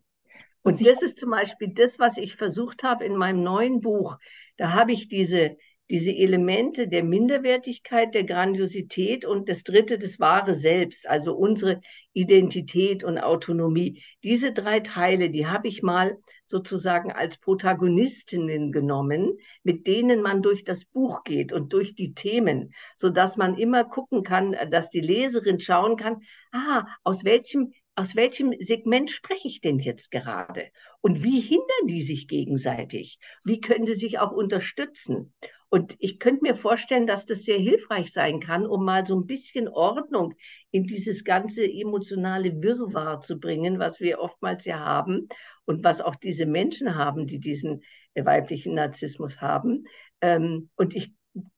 Und 0.62 0.86
das 0.86 1.02
ist 1.02 1.18
zum 1.18 1.30
Beispiel 1.30 1.74
das, 1.74 1.98
was 1.98 2.16
ich 2.18 2.36
versucht 2.36 2.82
habe 2.82 3.04
in 3.04 3.16
meinem 3.16 3.42
neuen 3.42 3.80
Buch. 3.80 4.18
Da 4.56 4.72
habe 4.72 4.92
ich 4.92 5.08
diese, 5.08 5.56
diese 5.90 6.12
Elemente 6.12 6.88
der 6.88 7.02
Minderwertigkeit, 7.02 8.14
der 8.14 8.24
Grandiosität 8.24 9.24
und 9.24 9.48
das 9.48 9.62
dritte, 9.62 9.98
das 9.98 10.20
wahre 10.20 10.54
Selbst, 10.54 11.08
also 11.08 11.34
unsere 11.34 11.80
Identität 12.12 13.04
und 13.04 13.18
Autonomie. 13.18 14.02
Diese 14.22 14.52
drei 14.52 14.80
Teile, 14.80 15.30
die 15.30 15.46
habe 15.46 15.68
ich 15.68 15.82
mal 15.82 16.18
sozusagen 16.44 17.12
als 17.12 17.38
Protagonistinnen 17.38 18.72
genommen, 18.72 19.38
mit 19.62 19.86
denen 19.86 20.20
man 20.20 20.42
durch 20.42 20.64
das 20.64 20.84
Buch 20.84 21.22
geht 21.24 21.52
und 21.52 21.72
durch 21.72 21.94
die 21.94 22.14
Themen, 22.14 22.74
so 22.96 23.10
dass 23.10 23.36
man 23.36 23.56
immer 23.56 23.84
gucken 23.84 24.22
kann, 24.22 24.56
dass 24.70 24.90
die 24.90 25.00
Leserin 25.00 25.60
schauen 25.60 25.96
kann, 25.96 26.22
ah, 26.52 26.86
aus 27.04 27.24
welchem 27.24 27.72
aus 27.98 28.14
welchem 28.14 28.54
Segment 28.60 29.10
spreche 29.10 29.48
ich 29.48 29.60
denn 29.60 29.80
jetzt 29.80 30.12
gerade? 30.12 30.70
Und 31.00 31.24
wie 31.24 31.40
hindern 31.40 31.88
die 31.88 32.02
sich 32.02 32.28
gegenseitig? 32.28 33.18
Wie 33.44 33.60
können 33.60 33.86
sie 33.86 33.94
sich 33.94 34.20
auch 34.20 34.30
unterstützen? 34.30 35.34
Und 35.68 35.96
ich 35.98 36.20
könnte 36.20 36.42
mir 36.42 36.54
vorstellen, 36.54 37.08
dass 37.08 37.26
das 37.26 37.42
sehr 37.42 37.58
hilfreich 37.58 38.12
sein 38.12 38.38
kann, 38.38 38.66
um 38.66 38.84
mal 38.84 39.04
so 39.04 39.18
ein 39.18 39.26
bisschen 39.26 39.66
Ordnung 39.66 40.34
in 40.70 40.84
dieses 40.84 41.24
ganze 41.24 41.64
emotionale 41.64 42.62
Wirrwarr 42.62 43.20
zu 43.20 43.40
bringen, 43.40 43.80
was 43.80 43.98
wir 43.98 44.20
oftmals 44.20 44.64
ja 44.64 44.78
haben 44.78 45.28
und 45.64 45.82
was 45.82 46.00
auch 46.00 46.14
diese 46.14 46.46
Menschen 46.46 46.94
haben, 46.94 47.26
die 47.26 47.40
diesen 47.40 47.82
weiblichen 48.14 48.74
Narzissmus 48.74 49.40
haben. 49.40 49.86
Ähm, 50.20 50.70
und 50.76 50.94
ich 50.94 51.14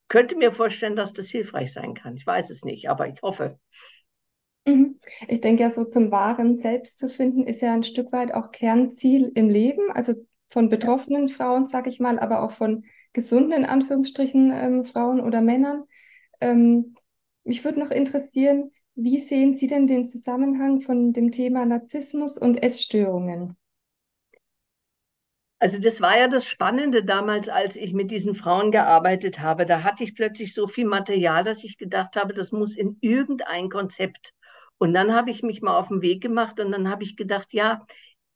könnte 0.09 0.37
mir 0.37 0.53
vorstellen, 0.53 0.97
dass 0.97 1.13
das 1.13 1.29
hilfreich 1.29 1.73
sein 1.73 1.93
kann. 1.93 2.17
Ich 2.17 2.27
weiß 2.27 2.49
es 2.49 2.65
nicht, 2.65 2.89
aber 2.89 3.09
ich 3.09 3.21
hoffe. 3.21 3.59
Mhm. 4.71 5.01
Ich 5.29 5.41
denke 5.41 5.63
ja, 5.63 5.71
so 5.71 5.85
zum 5.85 6.11
wahren 6.11 6.57
Selbst 6.57 6.99
zu 6.99 7.09
finden, 7.09 7.45
ist 7.47 7.61
ja 7.61 7.75
ein 7.75 7.83
Stück 7.83 8.13
weit 8.13 8.33
auch 8.35 8.51
Kernziel 8.53 9.33
im 9.35 9.49
Leben, 9.49 9.91
also 9.93 10.15
von 10.49 10.69
betroffenen 10.69 11.29
Frauen, 11.29 11.67
sage 11.67 11.91
ich 11.91 12.01
mal, 12.01 12.19
aber 12.19 12.43
auch 12.43 12.53
von 12.53 12.85
gesunden, 13.13 13.53
in 13.53 13.65
Anführungsstrichen, 13.65 14.53
ähm, 14.53 14.85
Frauen 14.85 15.21
oder 15.21 15.41
Männern. 15.41 15.85
Ähm, 16.41 16.95
mich 17.45 17.65
würde 17.65 17.81
noch 17.81 17.91
interessieren, 17.91 18.71
wie 18.95 19.21
sehen 19.21 19.57
Sie 19.57 19.67
denn 19.67 19.87
den 19.87 20.07
Zusammenhang 20.07 20.83
von 20.83 21.13
dem 21.13 21.33
Thema 21.33 21.65
Narzissmus 21.67 22.39
und 22.39 22.63
Essstörungen? 22.63 23.57
Also 25.59 25.79
das 25.79 26.01
war 26.01 26.19
ja 26.19 26.29
das 26.29 26.47
Spannende 26.47 27.05
damals, 27.05 27.49
als 27.49 27.77
ich 27.77 27.93
mit 27.93 28.11
diesen 28.11 28.35
Frauen 28.35 28.71
gearbeitet 28.73 29.41
habe. 29.41 29.67
Da 29.67 29.83
hatte 29.83 30.05
ich 30.05 30.15
plötzlich 30.15 30.55
so 30.55 30.67
viel 30.67 30.87
Material, 30.87 31.45
dass 31.45 31.65
ich 31.65 31.77
gedacht 31.77 32.17
habe, 32.17 32.33
das 32.33 32.51
muss 32.53 32.77
in 32.77 32.97
irgendein 33.01 33.69
Konzept 33.69 34.33
und 34.81 34.95
dann 34.95 35.15
habe 35.15 35.31
ich 35.31 35.43
mich 35.43 35.61
mal 35.61 35.77
auf 35.77 35.89
den 35.89 36.01
Weg 36.01 36.23
gemacht 36.23 36.59
und 36.59 36.73
dann 36.73 36.89
habe 36.89 37.03
ich 37.03 37.15
gedacht, 37.15 37.53
ja, 37.53 37.87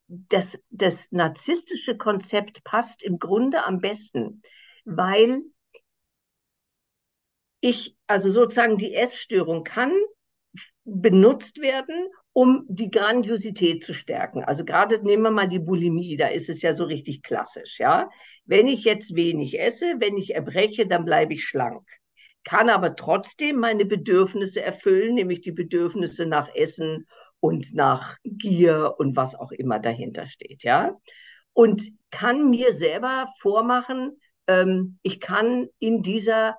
das, 0.09 0.59
das 0.69 1.11
narzisstische 1.11 1.97
Konzept 1.97 2.63
passt 2.65 3.03
im 3.03 3.19
Grunde 3.19 3.65
am 3.65 3.81
besten, 3.81 4.43
weil 4.85 5.41
ich, 7.61 7.97
also 8.07 8.29
sozusagen 8.29 8.77
die 8.77 8.95
Essstörung 8.95 9.65
kann 9.65 9.91
benutzt 10.85 11.57
werden, 11.63 12.09
um 12.35 12.67
die 12.69 12.91
Grandiosität 12.91 13.83
zu 13.83 13.95
stärken. 13.95 14.45
Also 14.45 14.67
gerade 14.67 15.03
nehmen 15.03 15.23
wir 15.23 15.31
mal 15.31 15.49
die 15.49 15.61
Bulimie, 15.61 16.19
da 16.19 16.27
ist 16.27 16.51
es 16.51 16.61
ja 16.61 16.75
so 16.75 16.85
richtig 16.85 17.23
klassisch, 17.23 17.79
ja. 17.79 18.11
Wenn 18.45 18.67
ich 18.67 18.85
jetzt 18.85 19.15
wenig 19.15 19.59
esse, 19.59 19.95
wenn 19.99 20.19
ich 20.19 20.35
erbreche, 20.35 20.87
dann 20.87 21.07
bleibe 21.07 21.33
ich 21.33 21.45
schlank 21.45 21.89
kann 22.45 22.69
aber 22.69 22.97
trotzdem 22.97 23.57
meine 23.57 23.85
Bedürfnisse 23.85 24.63
erfüllen, 24.63 25.15
nämlich 25.15 25.41
die 25.41 25.53
Bedürfnisse 25.53 26.27
nach 26.27 26.55
Essen 26.55 27.07
und 27.41 27.75
nach 27.75 28.17
Gier 28.25 28.95
und 28.99 29.17
was 29.17 29.35
auch 29.35 29.53
immer 29.53 29.79
dahinter 29.79 30.29
steht, 30.29 30.63
ja. 30.63 30.97
Und 31.53 31.91
kann 32.11 32.51
mir 32.51 32.73
selber 32.73 33.29
vormachen, 33.41 34.21
ähm, 34.47 34.99
ich 35.03 35.21
kann 35.21 35.69
in 35.79 36.03
dieser 36.03 36.57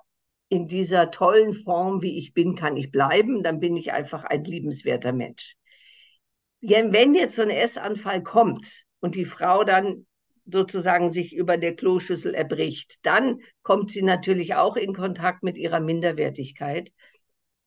in 0.48 0.68
dieser 0.68 1.10
tollen 1.10 1.54
Form, 1.54 2.02
wie 2.02 2.18
ich 2.18 2.32
bin, 2.32 2.54
kann 2.54 2.76
ich 2.76 2.92
bleiben, 2.92 3.42
dann 3.42 3.58
bin 3.58 3.76
ich 3.76 3.92
einfach 3.92 4.24
ein 4.24 4.44
liebenswerter 4.44 5.12
Mensch. 5.12 5.56
Wenn 6.60 7.14
jetzt 7.14 7.34
so 7.34 7.42
ein 7.42 7.50
Essanfall 7.50 8.22
kommt 8.22 8.84
und 9.00 9.14
die 9.14 9.24
Frau 9.24 9.64
dann 9.64 10.06
sozusagen 10.46 11.12
sich 11.12 11.34
über 11.34 11.56
der 11.56 11.74
Kloschüssel 11.74 12.34
erbricht, 12.34 12.98
dann 13.02 13.40
kommt 13.62 13.90
sie 13.90 14.02
natürlich 14.02 14.54
auch 14.54 14.76
in 14.76 14.94
Kontakt 14.94 15.42
mit 15.42 15.58
ihrer 15.58 15.80
Minderwertigkeit, 15.80 16.92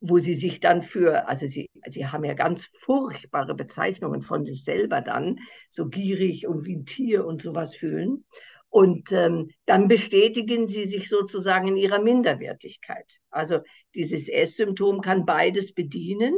wo 0.01 0.17
sie 0.17 0.33
sich 0.33 0.59
dann 0.61 0.81
für, 0.81 1.27
also 1.27 1.45
sie, 1.45 1.69
sie 1.89 2.07
haben 2.07 2.23
ja 2.23 2.33
ganz 2.33 2.65
furchtbare 2.79 3.53
Bezeichnungen 3.53 4.21
von 4.21 4.45
sich 4.45 4.63
selber 4.63 5.01
dann, 5.01 5.39
so 5.69 5.87
gierig 5.87 6.47
und 6.47 6.65
wie 6.65 6.77
ein 6.77 6.85
Tier 6.85 7.25
und 7.25 7.41
sowas 7.41 7.75
fühlen. 7.75 8.23
Und 8.69 9.11
ähm, 9.11 9.49
dann 9.65 9.87
bestätigen 9.87 10.67
sie 10.67 10.85
sich 10.85 11.09
sozusagen 11.09 11.69
in 11.69 11.77
ihrer 11.77 11.99
Minderwertigkeit. 11.99 13.17
Also 13.29 13.59
dieses 13.95 14.29
Esssymptom 14.29 15.01
kann 15.01 15.25
beides 15.25 15.73
bedienen 15.73 16.35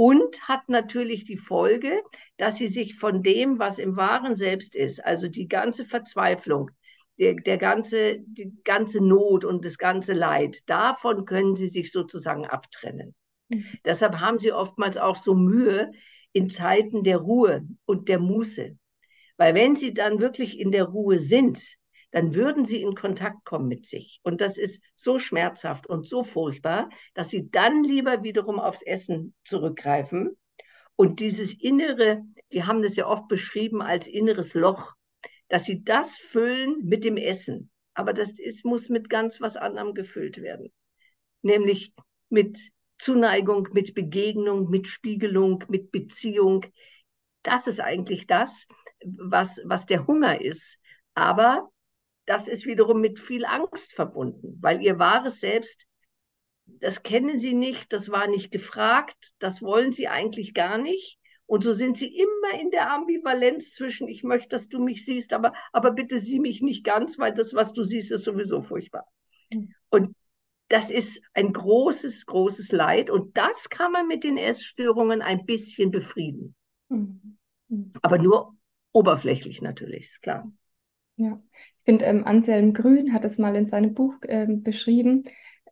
und 0.00 0.48
hat 0.48 0.70
natürlich 0.70 1.24
die 1.24 1.36
Folge, 1.36 2.00
dass 2.38 2.56
sie 2.56 2.68
sich 2.68 2.94
von 2.98 3.22
dem, 3.22 3.58
was 3.58 3.78
im 3.78 3.98
wahren 3.98 4.34
Selbst 4.34 4.74
ist, 4.74 5.04
also 5.04 5.28
die 5.28 5.46
ganze 5.46 5.84
Verzweiflung, 5.84 6.70
der, 7.18 7.34
der 7.34 7.58
ganze, 7.58 8.20
die 8.20 8.50
ganze 8.64 9.04
Not 9.04 9.44
und 9.44 9.66
das 9.66 9.76
ganze 9.76 10.14
Leid, 10.14 10.62
davon 10.64 11.26
können 11.26 11.54
sie 11.54 11.66
sich 11.66 11.92
sozusagen 11.92 12.46
abtrennen. 12.46 13.14
Mhm. 13.50 13.66
Deshalb 13.84 14.20
haben 14.20 14.38
sie 14.38 14.52
oftmals 14.52 14.96
auch 14.96 15.16
so 15.16 15.34
Mühe 15.34 15.90
in 16.32 16.48
Zeiten 16.48 17.04
der 17.04 17.18
Ruhe 17.18 17.66
und 17.84 18.08
der 18.08 18.20
Muße. 18.20 18.78
Weil 19.36 19.54
wenn 19.54 19.76
sie 19.76 19.92
dann 19.92 20.18
wirklich 20.18 20.58
in 20.58 20.72
der 20.72 20.84
Ruhe 20.84 21.18
sind, 21.18 21.60
dann 22.10 22.34
würden 22.34 22.64
sie 22.64 22.82
in 22.82 22.94
Kontakt 22.94 23.44
kommen 23.44 23.68
mit 23.68 23.86
sich. 23.86 24.20
Und 24.22 24.40
das 24.40 24.58
ist 24.58 24.82
so 24.96 25.18
schmerzhaft 25.18 25.86
und 25.86 26.08
so 26.08 26.22
furchtbar, 26.22 26.90
dass 27.14 27.30
sie 27.30 27.50
dann 27.50 27.84
lieber 27.84 28.22
wiederum 28.22 28.58
aufs 28.58 28.82
Essen 28.82 29.34
zurückgreifen. 29.44 30.36
Und 30.96 31.20
dieses 31.20 31.54
innere, 31.54 32.22
die 32.52 32.64
haben 32.64 32.82
das 32.82 32.96
ja 32.96 33.06
oft 33.06 33.28
beschrieben 33.28 33.80
als 33.80 34.06
inneres 34.06 34.54
Loch, 34.54 34.92
dass 35.48 35.64
sie 35.64 35.82
das 35.84 36.16
füllen 36.16 36.84
mit 36.84 37.04
dem 37.04 37.16
Essen. 37.16 37.70
Aber 37.94 38.12
das 38.12 38.38
ist, 38.38 38.64
muss 38.64 38.88
mit 38.88 39.08
ganz 39.08 39.40
was 39.40 39.56
anderem 39.56 39.94
gefüllt 39.94 40.42
werden. 40.42 40.72
Nämlich 41.42 41.92
mit 42.28 42.58
Zuneigung, 42.98 43.68
mit 43.72 43.94
Begegnung, 43.94 44.68
mit 44.68 44.86
Spiegelung, 44.86 45.64
mit 45.68 45.90
Beziehung. 45.90 46.66
Das 47.42 47.66
ist 47.66 47.80
eigentlich 47.80 48.26
das, 48.26 48.66
was, 49.04 49.60
was 49.64 49.86
der 49.86 50.06
Hunger 50.06 50.40
ist. 50.40 50.78
Aber 51.14 51.70
das 52.30 52.46
ist 52.46 52.64
wiederum 52.64 53.00
mit 53.00 53.18
viel 53.18 53.44
Angst 53.44 53.92
verbunden, 53.92 54.56
weil 54.60 54.80
ihr 54.82 55.00
wahres 55.00 55.40
Selbst, 55.40 55.88
das 56.64 57.02
kennen 57.02 57.40
sie 57.40 57.54
nicht, 57.54 57.92
das 57.92 58.12
war 58.12 58.28
nicht 58.28 58.52
gefragt, 58.52 59.32
das 59.40 59.62
wollen 59.62 59.90
sie 59.90 60.06
eigentlich 60.06 60.54
gar 60.54 60.78
nicht. 60.78 61.18
Und 61.46 61.64
so 61.64 61.72
sind 61.72 61.96
sie 61.96 62.16
immer 62.16 62.60
in 62.60 62.70
der 62.70 62.92
Ambivalenz 62.92 63.74
zwischen, 63.74 64.06
ich 64.06 64.22
möchte, 64.22 64.50
dass 64.50 64.68
du 64.68 64.78
mich 64.78 65.04
siehst, 65.04 65.32
aber, 65.32 65.54
aber 65.72 65.90
bitte 65.90 66.20
sieh 66.20 66.38
mich 66.38 66.62
nicht 66.62 66.84
ganz, 66.84 67.18
weil 67.18 67.34
das, 67.34 67.52
was 67.52 67.72
du 67.72 67.82
siehst, 67.82 68.12
ist 68.12 68.22
sowieso 68.22 68.62
furchtbar. 68.62 69.08
Mhm. 69.52 69.74
Und 69.88 70.14
das 70.68 70.88
ist 70.88 71.20
ein 71.34 71.52
großes, 71.52 72.26
großes 72.26 72.70
Leid 72.70 73.10
und 73.10 73.36
das 73.36 73.70
kann 73.70 73.90
man 73.90 74.06
mit 74.06 74.22
den 74.22 74.36
Essstörungen 74.36 75.20
ein 75.20 75.46
bisschen 75.46 75.90
befrieden. 75.90 76.54
Mhm. 76.90 77.38
mhm. 77.66 77.92
Aber 78.02 78.18
nur 78.18 78.54
oberflächlich 78.92 79.62
natürlich, 79.62 80.06
ist 80.06 80.22
klar. 80.22 80.48
Ja, 81.20 81.38
ich 81.52 81.84
finde, 81.84 82.06
ähm, 82.06 82.24
Anselm 82.24 82.72
Grün 82.72 83.12
hat 83.12 83.24
es 83.24 83.36
mal 83.36 83.54
in 83.54 83.66
seinem 83.66 83.92
Buch 83.92 84.14
ähm, 84.26 84.62
beschrieben. 84.62 85.24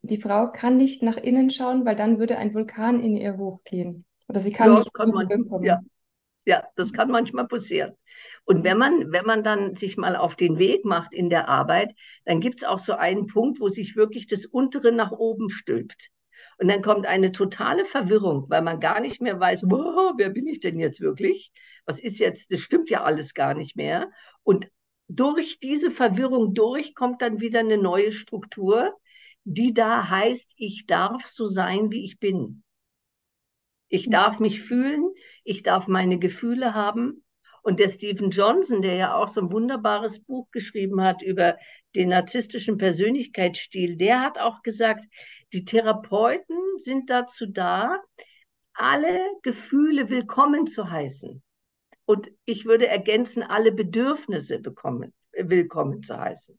Die 0.03 0.21
Frau 0.21 0.53
kann 0.53 0.77
nicht 0.77 1.03
nach 1.03 1.17
innen 1.17 1.51
schauen, 1.51 1.87
weil 1.87 1.97
dann 1.97 2.19
würde 2.19 2.37
ein 2.37 2.53
Vulkan 2.53 3.01
in 3.01 3.17
ihr 3.17 3.39
hochgehen. 3.39 4.05
Oder 4.29 4.41
sie 4.41 4.53
kann 4.53 4.73
ja, 4.73 4.79
nicht 4.81 4.93
kann 4.93 5.09
man, 5.09 5.29
ja, 5.63 5.81
ja, 6.45 6.65
das 6.77 6.93
kann 6.93 7.11
manchmal 7.11 7.49
passieren. 7.49 7.95
Und 8.45 8.63
wenn 8.63 8.77
man, 8.77 9.11
wenn 9.11 9.25
man 9.25 9.43
dann 9.43 9.75
sich 9.75 9.97
mal 9.97 10.17
auf 10.17 10.37
den 10.37 10.59
Weg 10.59 10.85
macht 10.85 11.15
in 11.15 11.31
der 11.31 11.49
Arbeit, 11.49 11.95
dann 12.27 12.41
gibt 12.41 12.61
es 12.61 12.69
auch 12.69 12.79
so 12.79 12.93
einen 12.93 13.27
Punkt, 13.27 13.59
wo 13.59 13.69
sich 13.69 13.97
wirklich 13.97 14.27
das 14.27 14.45
Untere 14.45 14.93
nach 14.93 15.13
oben 15.13 15.49
stülpt. 15.49 16.11
Und 16.59 16.69
dann 16.69 16.83
kommt 16.83 17.07
eine 17.07 17.33
totale 17.33 17.87
Verwirrung, 17.87 18.47
weil 18.49 18.63
man 18.63 18.81
gar 18.81 19.01
nicht 19.01 19.23
mehr 19.23 19.41
weiß, 19.41 19.63
boah, 19.63 20.13
wer 20.19 20.29
bin 20.29 20.47
ich 20.47 20.61
denn 20.61 20.79
jetzt 20.79 21.01
wirklich? 21.01 21.53
Was 21.87 21.99
ist 21.99 22.19
jetzt, 22.19 22.53
das 22.53 22.61
stimmt 22.61 22.91
ja 22.91 23.03
alles 23.03 23.33
gar 23.33 23.55
nicht 23.55 23.77
mehr. 23.77 24.11
Und 24.43 24.69
durch 25.09 25.59
diese 25.59 25.91
Verwirrung 25.91 26.55
durch 26.55 26.95
kommt 26.95 27.23
dann 27.23 27.41
wieder 27.41 27.61
eine 27.61 27.79
neue 27.79 28.13
Struktur, 28.13 28.97
die 29.45 29.73
da 29.73 30.09
heißt, 30.09 30.53
ich 30.57 30.87
darf 30.87 31.27
so 31.27 31.47
sein, 31.47 31.91
wie 31.91 32.05
ich 32.05 32.19
bin. 32.19 32.63
Ich 33.89 34.11
darf 34.11 34.39
mich 34.39 34.61
fühlen, 34.61 35.09
ich 35.45 35.63
darf 35.63 35.89
meine 35.89 36.19
Gefühle 36.19 36.75
haben. 36.75 37.25
Und 37.63 37.81
der 37.81 37.89
Stephen 37.89 38.31
Johnson, 38.31 38.83
der 38.83 38.95
ja 38.95 39.15
auch 39.15 39.29
so 39.29 39.41
ein 39.41 39.51
wunderbares 39.51 40.21
Buch 40.21 40.51
geschrieben 40.51 41.03
hat 41.03 41.23
über 41.23 41.57
den 41.95 42.11
narzisstischen 42.11 42.77
Persönlichkeitsstil, 42.77 43.97
der 43.97 44.21
hat 44.21 44.39
auch 44.39 44.63
gesagt, 44.63 45.07
die 45.53 45.65
Therapeuten 45.65 46.57
sind 46.77 47.09
dazu 47.09 47.47
da, 47.47 47.99
alle 48.75 49.19
Gefühle 49.43 50.11
willkommen 50.11 50.67
zu 50.67 50.91
heißen. 50.91 51.43
Und 52.09 52.31
ich 52.47 52.65
würde 52.65 52.87
ergänzen, 52.87 53.43
alle 53.43 53.71
Bedürfnisse 53.71 54.61
bekommen, 54.61 55.13
willkommen 55.33 56.03
zu 56.03 56.19
heißen. 56.19 56.59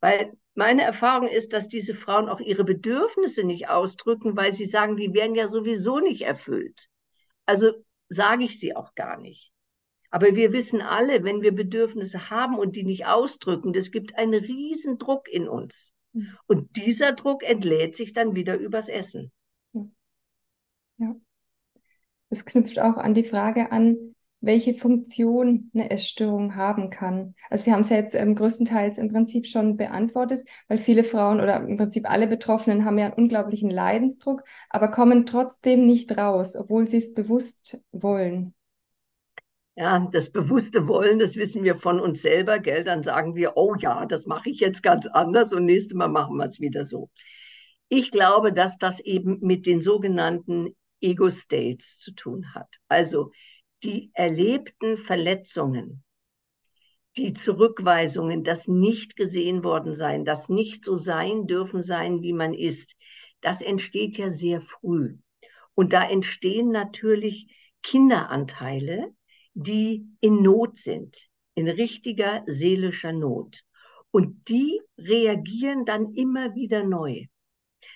Weil 0.00 0.34
meine 0.54 0.82
Erfahrung 0.82 1.28
ist, 1.28 1.54
dass 1.54 1.70
diese 1.70 1.94
Frauen 1.94 2.28
auch 2.28 2.40
ihre 2.40 2.62
Bedürfnisse 2.62 3.42
nicht 3.44 3.70
ausdrücken, 3.70 4.36
weil 4.36 4.52
sie 4.52 4.66
sagen, 4.66 4.98
die 4.98 5.14
werden 5.14 5.34
ja 5.34 5.48
sowieso 5.48 6.00
nicht 6.00 6.20
erfüllt. 6.20 6.88
Also 7.46 7.72
sage 8.10 8.44
ich 8.44 8.60
sie 8.60 8.76
auch 8.76 8.94
gar 8.94 9.18
nicht. 9.18 9.50
Aber 10.10 10.36
wir 10.36 10.52
wissen 10.52 10.82
alle, 10.82 11.24
wenn 11.24 11.40
wir 11.40 11.54
Bedürfnisse 11.54 12.28
haben 12.28 12.58
und 12.58 12.76
die 12.76 12.84
nicht 12.84 13.06
ausdrücken, 13.06 13.72
das 13.72 13.90
gibt 13.90 14.18
einen 14.18 14.44
riesen 14.44 14.98
Druck 14.98 15.26
in 15.26 15.48
uns. 15.48 15.94
Hm. 16.12 16.36
Und 16.48 16.76
dieser 16.76 17.12
Druck 17.12 17.42
entlädt 17.42 17.96
sich 17.96 18.12
dann 18.12 18.34
wieder 18.34 18.58
übers 18.58 18.90
Essen. 18.90 19.32
Ja. 20.98 21.16
Es 22.28 22.44
knüpft 22.44 22.78
auch 22.78 22.98
an 22.98 23.14
die 23.14 23.24
Frage 23.24 23.72
an, 23.72 24.15
welche 24.40 24.74
Funktion 24.74 25.70
eine 25.74 25.90
Essstörung 25.90 26.56
haben 26.56 26.90
kann. 26.90 27.34
Also 27.50 27.64
Sie 27.64 27.72
haben 27.72 27.80
es 27.80 27.88
ja 27.88 27.96
jetzt 27.96 28.14
ähm, 28.14 28.34
größtenteils 28.34 28.98
im 28.98 29.10
Prinzip 29.10 29.46
schon 29.46 29.76
beantwortet, 29.76 30.46
weil 30.68 30.78
viele 30.78 31.04
Frauen 31.04 31.40
oder 31.40 31.56
im 31.56 31.76
Prinzip 31.76 32.08
alle 32.08 32.26
Betroffenen 32.26 32.84
haben 32.84 32.98
ja 32.98 33.06
einen 33.06 33.14
unglaublichen 33.14 33.70
Leidensdruck, 33.70 34.44
aber 34.70 34.88
kommen 34.88 35.26
trotzdem 35.26 35.86
nicht 35.86 36.16
raus, 36.16 36.54
obwohl 36.56 36.86
sie 36.86 36.98
es 36.98 37.14
bewusst 37.14 37.84
wollen. 37.92 38.54
Ja, 39.78 40.08
das 40.10 40.30
bewusste 40.30 40.88
Wollen, 40.88 41.18
das 41.18 41.36
wissen 41.36 41.62
wir 41.62 41.76
von 41.76 42.00
uns 42.00 42.22
selber, 42.22 42.58
gell? 42.60 42.82
Dann 42.82 43.02
sagen 43.02 43.34
wir, 43.34 43.56
oh 43.56 43.74
ja, 43.74 44.06
das 44.06 44.24
mache 44.24 44.48
ich 44.48 44.60
jetzt 44.60 44.82
ganz 44.82 45.06
anders 45.06 45.52
und 45.52 45.66
nächstes 45.66 45.94
Mal 45.94 46.08
machen 46.08 46.36
wir 46.38 46.46
es 46.46 46.60
wieder 46.60 46.86
so. 46.86 47.10
Ich 47.88 48.10
glaube, 48.10 48.54
dass 48.54 48.78
das 48.78 49.00
eben 49.00 49.38
mit 49.42 49.66
den 49.66 49.82
sogenannten 49.82 50.74
Ego-States 51.02 51.98
zu 51.98 52.12
tun 52.12 52.54
hat. 52.54 52.68
Also 52.88 53.32
die 53.82 54.10
erlebten 54.14 54.96
Verletzungen, 54.96 56.04
die 57.16 57.32
Zurückweisungen, 57.32 58.44
das 58.44 58.68
nicht 58.68 59.16
gesehen 59.16 59.64
worden 59.64 59.94
sein, 59.94 60.24
das 60.24 60.48
nicht 60.48 60.84
so 60.84 60.96
sein 60.96 61.46
dürfen 61.46 61.82
sein, 61.82 62.22
wie 62.22 62.32
man 62.32 62.54
ist, 62.54 62.94
das 63.40 63.62
entsteht 63.62 64.18
ja 64.18 64.30
sehr 64.30 64.60
früh. 64.60 65.18
Und 65.74 65.92
da 65.92 66.08
entstehen 66.08 66.68
natürlich 66.68 67.48
Kinderanteile, 67.82 69.14
die 69.54 70.06
in 70.20 70.42
Not 70.42 70.76
sind, 70.76 71.28
in 71.54 71.68
richtiger 71.68 72.42
seelischer 72.46 73.12
Not. 73.12 73.62
Und 74.10 74.48
die 74.48 74.80
reagieren 74.98 75.84
dann 75.84 76.14
immer 76.14 76.54
wieder 76.54 76.84
neu. 76.84 77.26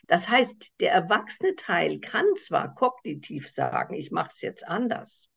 Das 0.07 0.29
heißt, 0.29 0.73
der 0.81 0.93
erwachsene 0.93 1.57
Teil 1.57 2.01
kann 2.01 2.27
zwar 2.37 2.75
kognitiv 2.75 3.49
sagen, 3.49 3.95
ich 3.95 4.11
mache 4.11 4.31
es 4.35 4.41
jetzt 4.41 4.67
anders, 4.67 5.30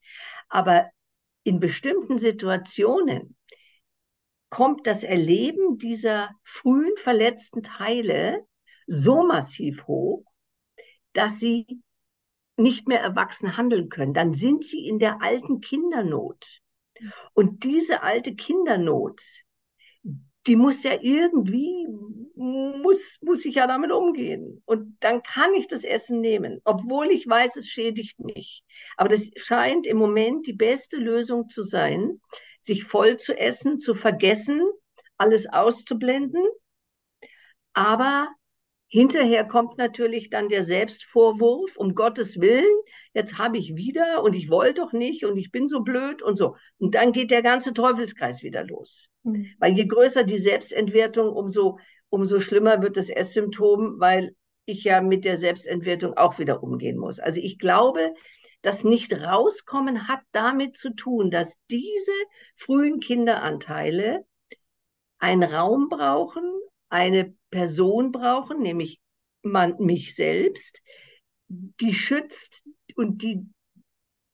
aber 0.54 0.92
in 1.44 1.60
bestimmten 1.60 2.20
Situationen 2.20 3.36
kommt 4.52 4.86
das 4.86 5.04
Erleben 5.04 5.80
dieser 5.80 6.30
frühen 6.44 6.96
verletzten 6.98 7.64
Teile 7.64 8.46
so 8.86 9.24
massiv 9.24 9.88
hoch, 9.88 10.24
dass 11.14 11.40
sie 11.40 11.82
nicht 12.56 12.88
mehr 12.88 13.02
erwachsen 13.02 13.58
handeln 13.58 13.90
können. 13.90 14.14
Dann 14.14 14.36
sind 14.36 14.64
sie 14.64 14.88
in 14.88 15.00
der 15.00 15.24
alten 15.24 15.60
Kindernot. 15.60 16.62
Und 17.34 17.64
diese 17.64 18.04
alte 18.04 18.36
Kindernot, 18.36 19.24
die 20.48 20.56
muss 20.56 20.84
ja 20.84 20.98
irgendwie, 21.02 21.88
muss, 22.36 23.18
muss 23.22 23.46
ich 23.46 23.56
ja 23.56 23.68
damit 23.68 23.92
umgehen. 23.92 24.62
Und 24.66 24.98
dann 25.00 25.24
kann 25.24 25.54
ich 25.54 25.68
das 25.68 25.84
Essen 25.84 26.20
nehmen, 26.20 26.60
obwohl 26.66 27.12
ich 27.12 27.28
weiß, 27.28 27.56
es 27.56 27.68
schädigt 27.68 28.20
mich. 28.20 28.64
Aber 28.98 29.10
das 29.10 29.22
scheint 29.38 29.88
im 29.88 29.98
Moment 29.98 30.46
die 30.46 30.54
beste 30.54 30.98
Lösung 30.98 31.50
zu 31.50 31.64
sein, 31.64 32.20
sich 32.62 32.84
voll 32.84 33.18
zu 33.18 33.38
essen, 33.38 33.78
zu 33.78 33.94
vergessen, 33.94 34.62
alles 35.18 35.48
auszublenden. 35.48 36.44
Aber 37.74 38.28
Hinterher 38.94 39.44
kommt 39.44 39.80
natürlich 39.80 40.30
dann 40.30 40.50
der 40.50 40.64
Selbstvorwurf, 40.64 41.76
um 41.78 41.96
Gottes 41.96 42.40
Willen, 42.40 42.76
jetzt 43.16 43.40
habe 43.40 43.58
ich 43.58 43.76
wieder 43.76 44.22
und 44.22 44.36
ich 44.36 44.52
wollte 44.52 44.82
doch 44.82 44.94
nicht 44.94 45.26
und 45.26 45.36
ich 45.36 45.52
bin 45.52 45.68
so 45.68 45.80
blöd 45.80 46.22
und 46.22 46.38
so. 46.38 46.58
Und 46.78 46.94
dann 46.94 47.12
geht 47.12 47.32
der 47.32 47.42
ganze 47.42 47.74
Teufelskreis 47.74 48.44
wieder 48.44 48.64
los. 48.64 49.10
Mhm. 49.24 49.48
Weil 49.58 49.74
je 49.74 49.88
größer 49.88 50.24
die 50.24 50.38
Selbstentwertung, 50.38 51.30
umso, 51.30 51.80
umso 52.10 52.40
schlimmer 52.40 52.84
wird 52.84 52.96
das 52.96 53.10
Esssymptom, 53.10 53.96
weil 53.98 54.36
ich 54.66 54.84
ja 54.84 55.02
mit 55.02 55.26
der 55.26 55.38
Selbstentwertung 55.38 56.16
auch 56.16 56.38
wieder 56.38 56.62
umgehen 56.62 57.00
muss. 57.00 57.20
Also 57.20 57.40
ich 57.42 57.58
glaube, 57.58 58.14
das 58.62 58.84
nicht 58.84 59.12
rauskommen 59.12 60.08
hat 60.08 60.22
damit 60.34 60.78
zu 60.78 60.94
tun, 60.94 61.32
dass 61.32 61.58
diese 61.72 62.12
frühen 62.58 63.00
Kinderanteile 63.00 64.24
einen 65.18 65.42
Raum 65.42 65.90
brauchen, 65.90 66.44
eine 66.94 67.34
Person 67.50 68.12
brauchen, 68.12 68.62
nämlich 68.62 69.02
man, 69.42 69.76
mich 69.80 70.16
selbst, 70.16 70.80
die 71.50 71.94
schützt 71.94 72.64
und 72.96 73.24
die, 73.24 73.48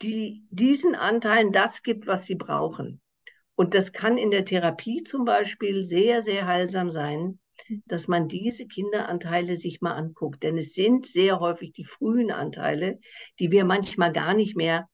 die 0.02 0.44
diesen 0.50 0.94
Anteilen 0.94 1.54
das 1.54 1.84
gibt, 1.84 2.06
was 2.06 2.24
sie 2.24 2.36
brauchen. 2.36 3.02
Und 3.56 3.74
das 3.74 3.94
kann 3.94 4.18
in 4.18 4.30
der 4.30 4.44
Therapie 4.44 5.04
zum 5.04 5.24
Beispiel 5.24 5.84
sehr, 5.84 6.22
sehr 6.22 6.48
heilsam 6.48 6.92
sein, 6.92 7.40
dass 7.86 8.10
man 8.10 8.28
diese 8.28 8.68
Kinderanteile 8.68 9.56
sich 9.56 9.80
mal 9.80 9.94
anguckt. 9.94 10.44
Denn 10.44 10.58
es 10.58 10.74
sind 10.74 11.06
sehr 11.06 11.40
häufig 11.40 11.72
die 11.72 11.86
frühen 11.86 12.30
Anteile, 12.30 13.00
die 13.40 13.52
wir 13.52 13.64
manchmal 13.64 14.12
gar 14.12 14.34
nicht 14.34 14.58
mehr 14.58 14.90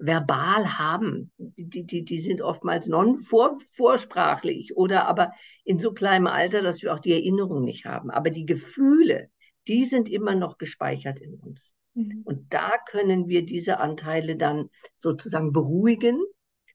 verbal 0.00 0.78
haben. 0.78 1.30
Die, 1.36 1.84
die, 1.84 2.04
die 2.04 2.18
sind 2.18 2.40
oftmals 2.40 2.86
non-vorsprachlich 2.86 4.76
oder 4.76 5.06
aber 5.06 5.32
in 5.64 5.78
so 5.78 5.92
kleinem 5.92 6.26
Alter, 6.26 6.62
dass 6.62 6.82
wir 6.82 6.94
auch 6.94 6.98
die 6.98 7.12
Erinnerung 7.12 7.64
nicht 7.64 7.84
haben. 7.84 8.10
Aber 8.10 8.30
die 8.30 8.46
Gefühle, 8.46 9.30
die 9.68 9.84
sind 9.84 10.08
immer 10.08 10.34
noch 10.34 10.58
gespeichert 10.58 11.20
in 11.20 11.34
uns. 11.34 11.76
Mhm. 11.94 12.22
Und 12.24 12.52
da 12.52 12.72
können 12.88 13.28
wir 13.28 13.44
diese 13.44 13.78
Anteile 13.78 14.36
dann 14.36 14.70
sozusagen 14.96 15.52
beruhigen, 15.52 16.20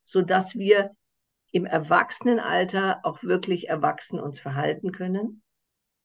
sodass 0.03 0.55
wir 0.55 0.91
im 1.51 1.65
Erwachsenenalter 1.65 2.99
auch 3.03 3.23
wirklich 3.23 3.69
erwachsen 3.69 4.19
uns 4.19 4.39
verhalten 4.39 4.91
können. 4.91 5.41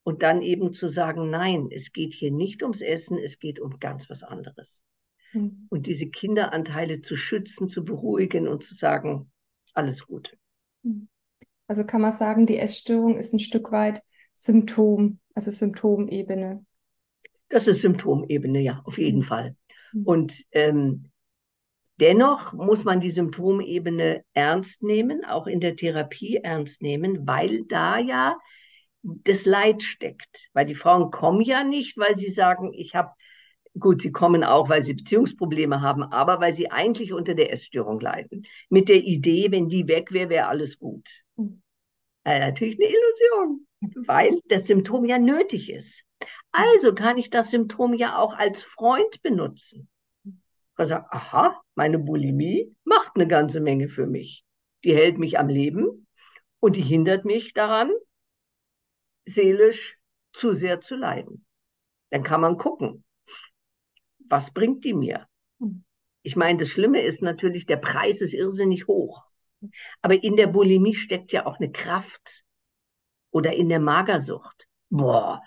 Und 0.02 0.22
dann 0.22 0.40
eben 0.40 0.72
zu 0.72 0.88
sagen, 0.88 1.28
nein, 1.28 1.68
es 1.70 1.92
geht 1.92 2.14
hier 2.14 2.30
nicht 2.30 2.62
ums 2.62 2.80
Essen, 2.80 3.18
es 3.18 3.38
geht 3.38 3.60
um 3.60 3.78
ganz 3.78 4.08
was 4.08 4.22
anderes. 4.22 4.84
Mhm. 5.32 5.66
Und 5.68 5.86
diese 5.86 6.06
Kinderanteile 6.06 7.00
zu 7.00 7.16
schützen, 7.16 7.68
zu 7.68 7.84
beruhigen 7.84 8.48
und 8.48 8.64
zu 8.64 8.74
sagen, 8.74 9.30
alles 9.74 10.06
gut. 10.06 10.36
Mhm. 10.82 11.08
Also 11.66 11.84
kann 11.84 12.00
man 12.00 12.12
sagen, 12.12 12.46
die 12.46 12.58
Essstörung 12.58 13.16
ist 13.16 13.32
ein 13.32 13.38
Stück 13.38 13.70
weit 13.70 14.02
Symptom, 14.34 15.20
also 15.34 15.50
Symptomebene. 15.50 16.64
Das 17.48 17.66
ist 17.66 17.82
Symptomebene, 17.82 18.60
ja, 18.60 18.80
auf 18.84 18.98
jeden 18.98 19.20
mhm. 19.20 19.24
Fall. 19.24 19.56
Mhm. 19.92 20.02
Und 20.04 20.44
ähm, 20.52 21.10
dennoch 22.00 22.52
muss 22.52 22.84
man 22.84 23.00
die 23.00 23.10
Symptomebene 23.10 24.24
ernst 24.32 24.82
nehmen, 24.82 25.24
auch 25.24 25.46
in 25.46 25.60
der 25.60 25.76
Therapie 25.76 26.36
ernst 26.36 26.82
nehmen, 26.82 27.26
weil 27.26 27.64
da 27.66 27.98
ja 27.98 28.38
das 29.02 29.44
Leid 29.44 29.82
steckt. 29.82 30.50
Weil 30.52 30.66
die 30.66 30.74
Frauen 30.74 31.10
kommen 31.10 31.42
ja 31.42 31.64
nicht, 31.64 31.96
weil 31.98 32.16
sie 32.16 32.30
sagen, 32.30 32.72
ich 32.72 32.94
habe, 32.94 33.10
gut, 33.78 34.02
sie 34.02 34.12
kommen 34.12 34.44
auch, 34.44 34.68
weil 34.68 34.84
sie 34.84 34.94
Beziehungsprobleme 34.94 35.80
haben, 35.80 36.02
aber 36.02 36.40
weil 36.40 36.52
sie 36.52 36.70
eigentlich 36.70 37.12
unter 37.12 37.34
der 37.34 37.52
Essstörung 37.52 38.00
leiden. 38.00 38.46
Mit 38.68 38.88
der 38.88 39.02
Idee, 39.02 39.50
wenn 39.50 39.68
die 39.68 39.86
weg 39.88 40.12
wäre, 40.12 40.28
wäre 40.30 40.46
alles 40.48 40.78
gut. 40.78 41.08
Äh, 42.24 42.40
natürlich 42.40 42.78
eine 42.78 42.88
Illusion, 42.88 43.66
weil 44.06 44.40
das 44.46 44.66
Symptom 44.66 45.04
ja 45.04 45.18
nötig 45.18 45.70
ist. 45.70 46.04
Also 46.52 46.94
kann 46.94 47.16
ich 47.16 47.30
das 47.30 47.50
Symptom 47.50 47.94
ja 47.94 48.18
auch 48.18 48.34
als 48.34 48.62
Freund 48.62 49.22
benutzen. 49.22 49.88
Ich 50.78 50.92
aha, 50.92 51.60
meine 51.74 51.98
Bulimie 51.98 52.74
macht 52.84 53.12
eine 53.14 53.28
ganze 53.28 53.60
Menge 53.60 53.88
für 53.88 54.06
mich. 54.06 54.44
Die 54.82 54.94
hält 54.94 55.18
mich 55.18 55.38
am 55.38 55.48
Leben 55.48 56.06
und 56.58 56.76
die 56.76 56.82
hindert 56.82 57.26
mich 57.26 57.52
daran, 57.52 57.90
seelisch 59.26 59.98
zu 60.32 60.52
sehr 60.52 60.80
zu 60.80 60.96
leiden. 60.96 61.44
Dann 62.10 62.22
kann 62.22 62.40
man 62.40 62.56
gucken, 62.56 63.04
was 64.30 64.52
bringt 64.52 64.84
die 64.84 64.94
mir? 64.94 65.26
Hm. 65.60 65.84
Ich 66.22 66.36
meine, 66.36 66.58
das 66.58 66.68
Schlimme 66.68 67.02
ist 67.02 67.22
natürlich, 67.22 67.66
der 67.66 67.76
Preis 67.76 68.20
ist 68.20 68.34
irrsinnig 68.34 68.86
hoch. 68.86 69.24
Aber 70.00 70.22
in 70.22 70.36
der 70.36 70.46
Bulimie 70.46 70.94
steckt 70.94 71.32
ja 71.32 71.46
auch 71.46 71.58
eine 71.58 71.72
Kraft. 71.72 72.44
Oder 73.30 73.54
in 73.54 73.68
der 73.68 73.80
Magersucht. 73.80 74.66
Boah, 74.88 75.42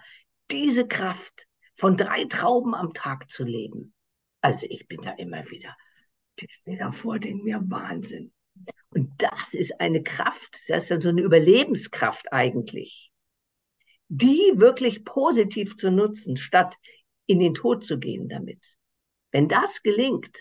diese 0.52 0.88
Kraft 0.88 1.48
von 1.74 1.98
drei 1.98 2.26
Trauben 2.26 2.76
am 2.76 2.93
Tag 2.93 3.30
zu 3.30 3.43
leben. 3.43 3.93
Also 4.41 4.65
ich 4.69 4.88
bin 4.88 5.02
da 5.02 5.12
immer 5.12 5.50
wieder, 5.50 5.76
ich 6.36 6.54
stehe 6.54 6.78
davor, 6.78 7.19
denke 7.19 7.43
mir 7.43 7.62
Wahnsinn. 7.65 8.32
Und 8.89 9.10
das 9.17 9.54
ist 9.54 9.80
eine 9.80 10.04
Kraft, 10.04 10.54
das 10.67 10.84
ist 10.84 10.89
ja 10.89 11.02
so 11.02 11.10
eine 11.10 11.22
Überlebenskraft 11.22 12.32
eigentlich, 12.32 13.12
die 14.08 14.54
wirklich 14.56 15.04
positiv 15.04 15.76
zu 15.76 15.91
nutzen, 15.91 16.38
statt 16.38 16.78
in 17.26 17.40
den 17.40 17.54
Tod 17.54 17.84
zu 17.84 18.00
gehen 18.00 18.30
damit. 18.30 18.76
Wenn 19.32 19.48
das 19.48 19.82
gelingt, 19.82 20.38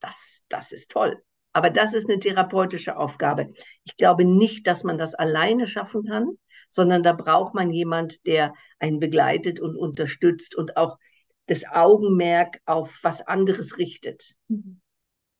das, 0.00 0.42
das 0.48 0.72
ist 0.72 0.90
toll. 0.90 1.22
Aber 1.52 1.70
das 1.70 1.94
ist 1.94 2.08
eine 2.10 2.18
therapeutische 2.18 2.96
Aufgabe. 2.96 3.52
Ich 3.84 3.96
glaube 3.96 4.24
nicht, 4.24 4.66
dass 4.66 4.82
man 4.82 4.98
das 4.98 5.14
alleine 5.14 5.66
schaffen 5.66 6.04
kann, 6.04 6.36
sondern 6.68 7.04
da 7.04 7.12
braucht 7.12 7.54
man 7.54 7.70
jemand, 7.70 8.26
der 8.26 8.52
einen 8.80 8.98
begleitet 8.98 9.60
und 9.60 9.76
unterstützt 9.76 10.56
und 10.56 10.76
auch 10.76 10.98
das 11.46 11.64
Augenmerk 11.64 12.58
auf 12.64 12.98
was 13.02 13.24
anderes 13.26 13.78
richtet. 13.78 14.34
Mhm. 14.48 14.80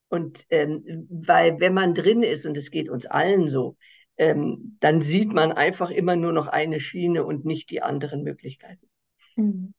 Und 0.08 0.44
ähm, 0.50 1.08
weil 1.10 1.58
wenn 1.58 1.74
man 1.74 1.94
drin 1.94 2.22
ist, 2.22 2.46
und 2.46 2.56
es 2.56 2.70
geht 2.70 2.88
uns 2.88 3.06
allen 3.06 3.48
so, 3.48 3.76
ähm, 4.16 4.76
dann 4.78 5.02
sieht 5.02 5.32
man 5.32 5.50
einfach 5.50 5.90
immer 5.90 6.14
nur 6.14 6.32
noch 6.32 6.46
eine 6.46 6.78
Schiene 6.78 7.24
und 7.24 7.44
nicht 7.44 7.70
die 7.70 7.82
anderen 7.82 8.22
Möglichkeiten. 8.22 8.88
Mhm. 9.34 9.74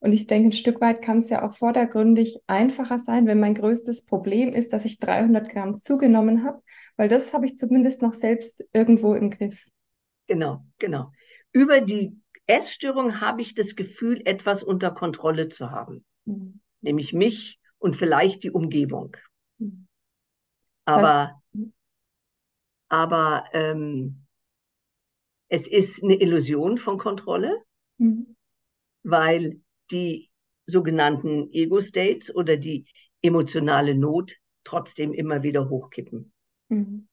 Und 0.00 0.12
ich 0.14 0.26
denke, 0.26 0.48
ein 0.48 0.52
Stück 0.52 0.80
weit 0.80 1.02
kann 1.02 1.18
es 1.18 1.28
ja 1.28 1.46
auch 1.46 1.54
vordergründig 1.54 2.40
einfacher 2.46 2.98
sein, 2.98 3.26
wenn 3.26 3.38
mein 3.38 3.54
größtes 3.54 4.06
Problem 4.06 4.54
ist, 4.54 4.72
dass 4.72 4.86
ich 4.86 4.98
300 4.98 5.50
Gramm 5.50 5.76
zugenommen 5.76 6.42
habe, 6.42 6.62
weil 6.96 7.08
das 7.08 7.34
habe 7.34 7.46
ich 7.46 7.58
zumindest 7.58 8.00
noch 8.00 8.14
selbst 8.14 8.64
irgendwo 8.72 9.14
im 9.14 9.30
Griff. 9.30 9.66
Genau, 10.26 10.64
genau. 10.78 11.12
Über 11.52 11.82
die 11.82 12.18
Essstörung 12.46 13.20
habe 13.20 13.42
ich 13.42 13.54
das 13.54 13.76
Gefühl, 13.76 14.22
etwas 14.24 14.62
unter 14.62 14.90
Kontrolle 14.90 15.48
zu 15.48 15.70
haben, 15.70 16.04
mhm. 16.24 16.60
nämlich 16.80 17.12
mich 17.12 17.60
und 17.78 17.94
vielleicht 17.94 18.42
die 18.42 18.50
Umgebung. 18.50 19.16
Mhm. 19.58 19.86
Aber, 20.86 21.40
heißt, 21.54 21.66
aber 22.88 23.44
ähm, 23.52 24.24
es 25.48 25.66
ist 25.66 26.02
eine 26.02 26.14
Illusion 26.14 26.78
von 26.78 26.96
Kontrolle, 26.96 27.62
mhm. 27.98 28.34
weil 29.02 29.60
die 29.90 30.30
sogenannten 30.66 31.50
Ego-States 31.52 32.34
oder 32.34 32.56
die 32.56 32.86
emotionale 33.22 33.94
Not 33.94 34.34
trotzdem 34.64 35.12
immer 35.12 35.42
wieder 35.42 35.68
hochkippen. 35.68 36.32
Mhm. 36.68 37.08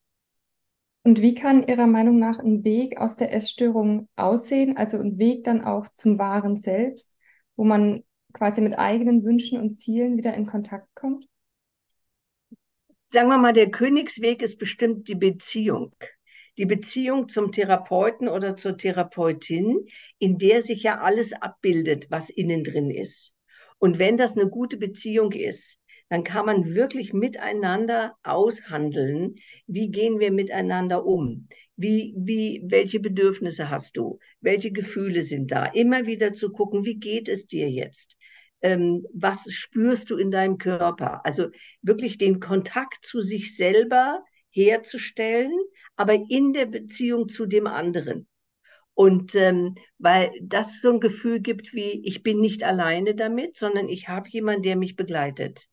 Und 1.04 1.22
wie 1.22 1.34
kann 1.34 1.66
Ihrer 1.66 1.86
Meinung 1.86 2.18
nach 2.18 2.38
ein 2.38 2.64
Weg 2.64 2.98
aus 2.98 3.16
der 3.16 3.32
Essstörung 3.32 4.08
aussehen, 4.16 4.76
also 4.76 4.98
ein 4.98 5.18
Weg 5.18 5.44
dann 5.44 5.64
auch 5.64 5.88
zum 5.88 6.18
wahren 6.18 6.58
Selbst, 6.58 7.14
wo 7.56 7.64
man 7.64 8.04
quasi 8.32 8.60
mit 8.60 8.78
eigenen 8.78 9.24
Wünschen 9.24 9.58
und 9.58 9.76
Zielen 9.76 10.16
wieder 10.16 10.34
in 10.34 10.46
Kontakt 10.46 10.88
kommt? 10.94 11.26
Sagen 13.10 13.28
wir 13.28 13.38
mal, 13.38 13.54
der 13.54 13.70
Königsweg 13.70 14.42
ist 14.42 14.58
bestimmt 14.58 15.08
die 15.08 15.14
Beziehung 15.14 15.94
die 16.58 16.66
Beziehung 16.66 17.28
zum 17.28 17.52
Therapeuten 17.52 18.28
oder 18.28 18.56
zur 18.56 18.76
Therapeutin, 18.76 19.86
in 20.18 20.38
der 20.38 20.60
sich 20.60 20.82
ja 20.82 21.00
alles 21.00 21.32
abbildet, 21.32 22.10
was 22.10 22.30
innen 22.30 22.64
drin 22.64 22.90
ist. 22.90 23.32
Und 23.78 23.98
wenn 23.98 24.16
das 24.16 24.36
eine 24.36 24.50
gute 24.50 24.76
Beziehung 24.76 25.32
ist, 25.32 25.78
dann 26.08 26.24
kann 26.24 26.46
man 26.46 26.74
wirklich 26.74 27.12
miteinander 27.12 28.14
aushandeln, 28.22 29.36
wie 29.66 29.90
gehen 29.90 30.18
wir 30.18 30.32
miteinander 30.32 31.04
um? 31.04 31.48
Wie, 31.76 32.14
wie, 32.16 32.62
welche 32.66 32.98
Bedürfnisse 32.98 33.70
hast 33.70 33.96
du? 33.96 34.18
Welche 34.40 34.72
Gefühle 34.72 35.22
sind 35.22 35.52
da? 35.52 35.66
Immer 35.66 36.06
wieder 36.06 36.32
zu 36.32 36.50
gucken, 36.50 36.84
wie 36.84 36.96
geht 36.96 37.28
es 37.28 37.46
dir 37.46 37.70
jetzt? 37.70 38.16
Ähm, 38.62 39.06
was 39.12 39.44
spürst 39.52 40.10
du 40.10 40.16
in 40.16 40.32
deinem 40.32 40.58
Körper? 40.58 41.24
Also 41.24 41.50
wirklich 41.82 42.18
den 42.18 42.40
Kontakt 42.40 43.04
zu 43.04 43.20
sich 43.20 43.56
selber 43.56 44.24
herzustellen, 44.58 45.52
aber 45.96 46.14
in 46.28 46.52
der 46.52 46.66
Beziehung 46.66 47.28
zu 47.28 47.46
dem 47.46 47.66
anderen. 47.66 48.26
Und 48.94 49.36
ähm, 49.36 49.76
weil 49.98 50.32
das 50.42 50.80
so 50.80 50.92
ein 50.92 51.00
Gefühl 51.00 51.40
gibt 51.40 51.72
wie, 51.72 52.02
ich 52.04 52.24
bin 52.24 52.40
nicht 52.40 52.64
alleine 52.64 53.14
damit, 53.14 53.56
sondern 53.56 53.88
ich 53.88 54.08
habe 54.08 54.28
jemanden, 54.28 54.64
der 54.64 54.76
mich 54.76 54.96
begleitet. 54.96 55.68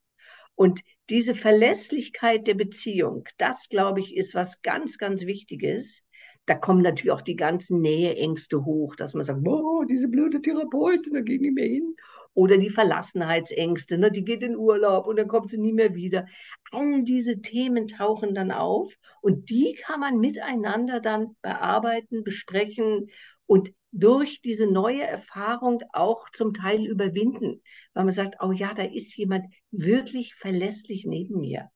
Und 0.54 0.80
diese 1.10 1.34
Verlässlichkeit 1.34 2.46
der 2.46 2.54
Beziehung, 2.54 3.24
das 3.36 3.68
glaube 3.68 4.00
ich, 4.00 4.16
ist 4.16 4.34
was 4.34 4.62
ganz, 4.62 4.96
ganz 4.96 5.22
Wichtiges. 5.26 6.02
Da 6.46 6.54
kommen 6.54 6.82
natürlich 6.82 7.10
auch 7.10 7.22
die 7.22 7.34
ganzen 7.34 7.80
Näheängste 7.80 8.64
hoch, 8.64 8.94
dass 8.94 9.14
man 9.14 9.24
sagt, 9.24 9.42
boah, 9.42 9.84
diese 9.86 10.06
blöde 10.06 10.40
Therapeutin, 10.40 11.14
da 11.14 11.20
gehe 11.20 11.36
ich 11.36 11.42
nicht 11.42 11.54
mehr 11.54 11.68
hin. 11.68 11.96
Oder 12.36 12.58
die 12.58 12.68
Verlassenheitsängste, 12.68 13.96
ne? 13.96 14.10
die 14.10 14.22
geht 14.22 14.42
in 14.42 14.56
Urlaub 14.56 15.06
und 15.06 15.16
dann 15.16 15.26
kommt 15.26 15.48
sie 15.48 15.56
nie 15.56 15.72
mehr 15.72 15.94
wieder. 15.94 16.26
All 16.70 17.02
diese 17.02 17.40
Themen 17.40 17.88
tauchen 17.88 18.34
dann 18.34 18.52
auf 18.52 18.92
und 19.22 19.48
die 19.48 19.74
kann 19.82 20.00
man 20.00 20.18
miteinander 20.18 21.00
dann 21.00 21.34
bearbeiten, 21.40 22.24
besprechen 22.24 23.08
und 23.46 23.72
durch 23.90 24.42
diese 24.42 24.66
neue 24.66 25.02
Erfahrung 25.02 25.82
auch 25.94 26.28
zum 26.28 26.52
Teil 26.52 26.84
überwinden, 26.84 27.62
weil 27.94 28.04
man 28.04 28.12
sagt, 28.12 28.34
oh 28.42 28.52
ja, 28.52 28.74
da 28.74 28.82
ist 28.82 29.16
jemand 29.16 29.46
wirklich 29.70 30.34
verlässlich 30.34 31.06
neben 31.06 31.40
mir. 31.40 31.70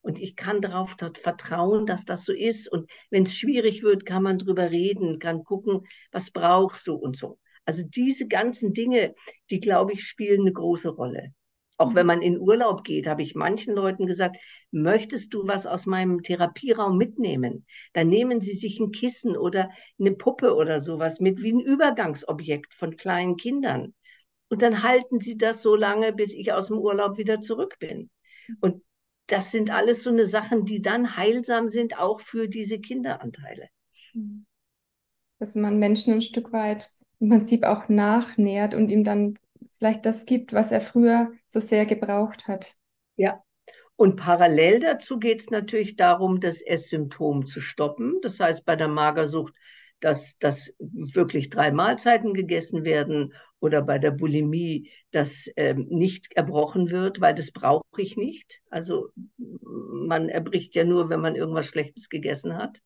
Und 0.00 0.20
ich 0.20 0.36
kann 0.36 0.60
darauf 0.60 0.94
vertrauen, 1.22 1.86
dass 1.86 2.04
das 2.04 2.24
so 2.24 2.32
ist. 2.32 2.70
Und 2.70 2.88
wenn 3.10 3.24
es 3.24 3.34
schwierig 3.34 3.82
wird, 3.82 4.06
kann 4.06 4.22
man 4.22 4.38
drüber 4.38 4.70
reden, 4.70 5.18
kann 5.18 5.42
gucken, 5.42 5.88
was 6.12 6.30
brauchst 6.30 6.86
du 6.86 6.94
und 6.94 7.16
so. 7.16 7.40
Also 7.64 7.82
diese 7.82 8.26
ganzen 8.26 8.72
Dinge, 8.72 9.14
die, 9.50 9.60
glaube 9.60 9.92
ich, 9.92 10.04
spielen 10.04 10.42
eine 10.42 10.52
große 10.52 10.88
Rolle. 10.88 11.32
Auch 11.76 11.94
wenn 11.94 12.06
mhm. 12.06 12.08
man 12.08 12.22
in 12.22 12.38
Urlaub 12.38 12.84
geht, 12.84 13.06
habe 13.06 13.22
ich 13.22 13.34
manchen 13.34 13.74
Leuten 13.74 14.06
gesagt, 14.06 14.36
möchtest 14.70 15.34
du 15.34 15.46
was 15.46 15.66
aus 15.66 15.86
meinem 15.86 16.22
Therapieraum 16.22 16.96
mitnehmen? 16.96 17.66
Dann 17.92 18.08
nehmen 18.08 18.40
sie 18.40 18.54
sich 18.54 18.78
ein 18.78 18.92
Kissen 18.92 19.36
oder 19.36 19.70
eine 19.98 20.12
Puppe 20.12 20.54
oder 20.54 20.80
sowas 20.80 21.20
mit, 21.20 21.42
wie 21.42 21.52
ein 21.52 21.60
Übergangsobjekt 21.60 22.74
von 22.74 22.96
kleinen 22.96 23.36
Kindern. 23.36 23.94
Und 24.48 24.62
dann 24.62 24.82
halten 24.84 25.20
sie 25.20 25.36
das 25.36 25.62
so 25.62 25.74
lange, 25.74 26.12
bis 26.12 26.32
ich 26.32 26.52
aus 26.52 26.68
dem 26.68 26.78
Urlaub 26.78 27.18
wieder 27.18 27.40
zurück 27.40 27.76
bin. 27.80 28.10
Und 28.60 28.82
das 29.26 29.50
sind 29.50 29.70
alles 29.70 30.02
so 30.02 30.10
eine 30.10 30.26
Sachen, 30.26 30.66
die 30.66 30.82
dann 30.82 31.16
heilsam 31.16 31.68
sind, 31.68 31.98
auch 31.98 32.20
für 32.20 32.46
diese 32.46 32.78
Kinderanteile. 32.78 33.68
Mhm. 34.12 34.46
Dass 35.40 35.56
man 35.56 35.78
Menschen 35.78 36.14
ein 36.14 36.22
Stück 36.22 36.52
weit 36.52 36.90
im 37.24 37.30
Prinzip 37.30 37.64
auch 37.64 37.88
nachnährt 37.88 38.74
und 38.74 38.90
ihm 38.90 39.02
dann 39.02 39.38
vielleicht 39.78 40.04
das 40.04 40.26
gibt, 40.26 40.52
was 40.52 40.72
er 40.72 40.80
früher 40.80 41.32
so 41.46 41.58
sehr 41.58 41.86
gebraucht 41.86 42.46
hat. 42.48 42.76
Ja. 43.16 43.42
Und 43.96 44.16
parallel 44.16 44.80
dazu 44.80 45.18
geht 45.18 45.40
es 45.40 45.50
natürlich 45.50 45.96
darum, 45.96 46.40
das 46.40 46.60
Esssymptom 46.60 47.46
zu 47.46 47.60
stoppen. 47.60 48.18
Das 48.22 48.40
heißt, 48.40 48.64
bei 48.64 48.76
der 48.76 48.88
Magersucht, 48.88 49.54
dass, 50.00 50.36
dass 50.38 50.74
wirklich 50.78 51.48
drei 51.48 51.70
Mahlzeiten 51.70 52.34
gegessen 52.34 52.84
werden 52.84 53.32
oder 53.60 53.80
bei 53.80 53.98
der 53.98 54.10
Bulimie, 54.10 54.90
dass 55.12 55.48
ähm, 55.56 55.86
nicht 55.88 56.32
erbrochen 56.34 56.90
wird, 56.90 57.20
weil 57.20 57.34
das 57.34 57.52
brauche 57.52 57.84
ich 57.96 58.16
nicht. 58.16 58.60
Also 58.68 59.10
man 59.46 60.28
erbricht 60.28 60.74
ja 60.74 60.84
nur, 60.84 61.08
wenn 61.08 61.20
man 61.20 61.36
irgendwas 61.36 61.66
Schlechtes 61.66 62.10
gegessen 62.10 62.56
hat. 62.56 62.80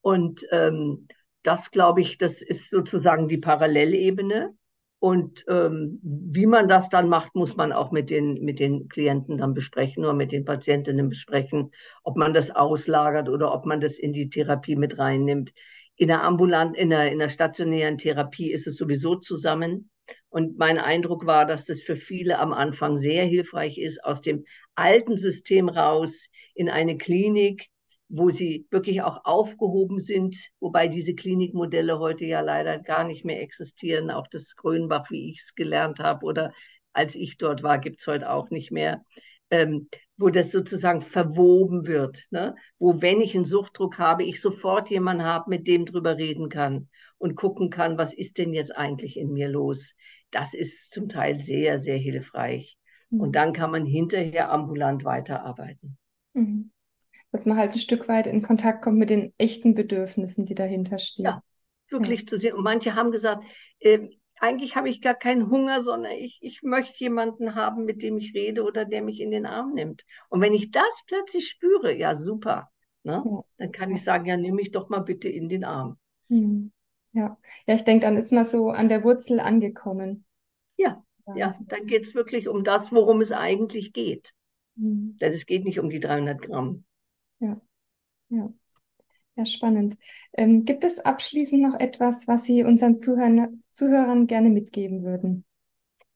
Und 0.00 0.46
ähm, 0.52 1.08
das 1.44 1.70
glaube 1.70 2.00
ich, 2.00 2.18
das 2.18 2.42
ist 2.42 2.70
sozusagen 2.70 3.28
die 3.28 3.38
Parallelebene. 3.38 4.54
Und 4.98 5.44
ähm, 5.48 6.00
wie 6.02 6.46
man 6.46 6.66
das 6.66 6.88
dann 6.88 7.08
macht, 7.10 7.34
muss 7.34 7.56
man 7.56 7.72
auch 7.72 7.92
mit 7.92 8.08
den, 8.08 8.42
mit 8.42 8.58
den 8.58 8.88
Klienten 8.88 9.36
dann 9.36 9.52
besprechen 9.52 10.02
oder 10.02 10.14
mit 10.14 10.32
den 10.32 10.46
Patientinnen 10.46 11.10
besprechen, 11.10 11.72
ob 12.02 12.16
man 12.16 12.32
das 12.32 12.50
auslagert 12.50 13.28
oder 13.28 13.52
ob 13.54 13.66
man 13.66 13.80
das 13.80 13.98
in 13.98 14.14
die 14.14 14.30
Therapie 14.30 14.76
mit 14.76 14.98
reinnimmt. 14.98 15.52
in 15.96 16.08
der 16.08 16.22
ambulanten, 16.24 16.74
in 16.74 16.90
der, 16.90 17.12
in 17.12 17.18
der 17.18 17.28
stationären 17.28 17.98
Therapie 17.98 18.50
ist 18.50 18.66
es 18.66 18.76
sowieso 18.76 19.16
zusammen. 19.16 19.90
Und 20.28 20.58
mein 20.58 20.78
Eindruck 20.78 21.26
war, 21.26 21.46
dass 21.46 21.64
das 21.66 21.82
für 21.82 21.96
viele 21.96 22.38
am 22.38 22.52
Anfang 22.52 22.96
sehr 22.96 23.24
hilfreich 23.24 23.78
ist, 23.78 24.04
aus 24.04 24.20
dem 24.20 24.44
alten 24.74 25.16
System 25.16 25.68
raus 25.68 26.28
in 26.54 26.68
eine 26.68 26.98
Klinik, 26.98 27.68
wo 28.08 28.30
sie 28.30 28.66
wirklich 28.70 29.02
auch 29.02 29.24
aufgehoben 29.24 29.98
sind, 29.98 30.36
wobei 30.60 30.88
diese 30.88 31.14
Klinikmodelle 31.14 31.98
heute 31.98 32.24
ja 32.26 32.40
leider 32.40 32.78
gar 32.78 33.04
nicht 33.04 33.24
mehr 33.24 33.40
existieren. 33.40 34.10
Auch 34.10 34.26
das 34.28 34.56
Grönbach, 34.56 35.10
wie 35.10 35.30
ich 35.30 35.40
es 35.40 35.54
gelernt 35.54 35.98
habe, 35.98 36.24
oder 36.24 36.52
als 36.92 37.14
ich 37.14 37.38
dort 37.38 37.62
war, 37.62 37.78
gibt 37.78 38.00
es 38.00 38.06
heute 38.06 38.30
auch 38.30 38.50
nicht 38.50 38.70
mehr. 38.70 39.04
Ähm, 39.50 39.88
wo 40.16 40.30
das 40.30 40.52
sozusagen 40.52 41.02
verwoben 41.02 41.86
wird, 41.86 42.24
ne? 42.30 42.54
wo 42.78 43.02
wenn 43.02 43.20
ich 43.20 43.34
einen 43.34 43.44
Suchtdruck 43.44 43.98
habe, 43.98 44.24
ich 44.24 44.40
sofort 44.40 44.88
jemanden 44.90 45.24
habe, 45.24 45.50
mit 45.50 45.66
dem 45.66 45.86
drüber 45.86 46.16
reden 46.16 46.48
kann 46.48 46.88
und 47.18 47.34
gucken 47.34 47.70
kann, 47.70 47.98
was 47.98 48.14
ist 48.14 48.38
denn 48.38 48.52
jetzt 48.52 48.76
eigentlich 48.76 49.16
in 49.16 49.32
mir 49.32 49.48
los. 49.48 49.94
Das 50.30 50.54
ist 50.54 50.92
zum 50.92 51.08
Teil 51.08 51.40
sehr, 51.40 51.78
sehr 51.78 51.96
hilfreich. 51.96 52.76
Mhm. 53.10 53.20
Und 53.20 53.36
dann 53.36 53.52
kann 53.52 53.70
man 53.70 53.84
hinterher 53.84 54.50
ambulant 54.52 55.04
weiterarbeiten. 55.04 55.98
Mhm. 56.32 56.70
Dass 57.34 57.46
man 57.46 57.56
halt 57.56 57.72
ein 57.72 57.80
Stück 57.80 58.06
weit 58.06 58.28
in 58.28 58.42
Kontakt 58.42 58.84
kommt 58.84 58.96
mit 58.96 59.10
den 59.10 59.34
echten 59.38 59.74
Bedürfnissen, 59.74 60.44
die 60.44 60.54
dahinter 60.54 61.00
stehen. 61.00 61.24
Ja, 61.24 61.42
wirklich 61.88 62.20
ja. 62.20 62.26
zu 62.28 62.38
sehen. 62.38 62.54
Und 62.54 62.62
manche 62.62 62.94
haben 62.94 63.10
gesagt, 63.10 63.42
äh, 63.80 64.08
eigentlich 64.38 64.76
habe 64.76 64.88
ich 64.88 65.00
gar 65.00 65.16
keinen 65.16 65.50
Hunger, 65.50 65.82
sondern 65.82 66.12
ich, 66.12 66.38
ich 66.42 66.62
möchte 66.62 66.94
jemanden 66.98 67.56
haben, 67.56 67.86
mit 67.86 68.02
dem 68.02 68.18
ich 68.18 68.34
rede 68.34 68.62
oder 68.62 68.84
der 68.84 69.02
mich 69.02 69.20
in 69.20 69.32
den 69.32 69.46
Arm 69.46 69.74
nimmt. 69.74 70.04
Und 70.28 70.42
wenn 70.42 70.54
ich 70.54 70.70
das 70.70 71.02
plötzlich 71.08 71.48
spüre, 71.48 71.92
ja, 71.92 72.14
super. 72.14 72.70
Ne? 73.02 73.20
Ja. 73.26 73.44
Dann 73.58 73.72
kann 73.72 73.90
ich 73.90 74.04
sagen, 74.04 74.26
ja, 74.26 74.36
nimm 74.36 74.54
mich 74.54 74.70
doch 74.70 74.88
mal 74.88 75.00
bitte 75.00 75.28
in 75.28 75.48
den 75.48 75.64
Arm. 75.64 75.98
Hm. 76.28 76.70
Ja, 77.14 77.36
ja, 77.66 77.74
ich 77.74 77.82
denke, 77.82 78.06
dann 78.06 78.16
ist 78.16 78.30
man 78.30 78.44
so 78.44 78.70
an 78.70 78.88
der 78.88 79.02
Wurzel 79.02 79.40
angekommen. 79.40 80.24
Ja, 80.76 81.04
ja, 81.34 81.58
dann 81.66 81.86
geht 81.86 82.04
es 82.04 82.14
wirklich 82.14 82.46
um 82.46 82.62
das, 82.62 82.92
worum 82.92 83.20
es 83.20 83.32
eigentlich 83.32 83.92
geht. 83.92 84.32
Mhm. 84.76 85.16
Denn 85.20 85.32
es 85.32 85.46
geht 85.46 85.64
nicht 85.64 85.80
um 85.80 85.90
die 85.90 85.98
300 85.98 86.40
Gramm. 86.40 86.84
Ja, 87.44 87.60
ja. 88.30 88.52
Ja, 89.36 89.46
spannend. 89.46 89.96
Ähm, 90.34 90.64
gibt 90.64 90.84
es 90.84 90.98
abschließend 91.00 91.62
noch 91.62 91.80
etwas, 91.80 92.28
was 92.28 92.44
Sie 92.44 92.64
unseren 92.64 92.98
Zuhörern, 92.98 93.64
Zuhörern 93.70 94.26
gerne 94.28 94.50
mitgeben 94.50 95.04
würden? 95.04 95.44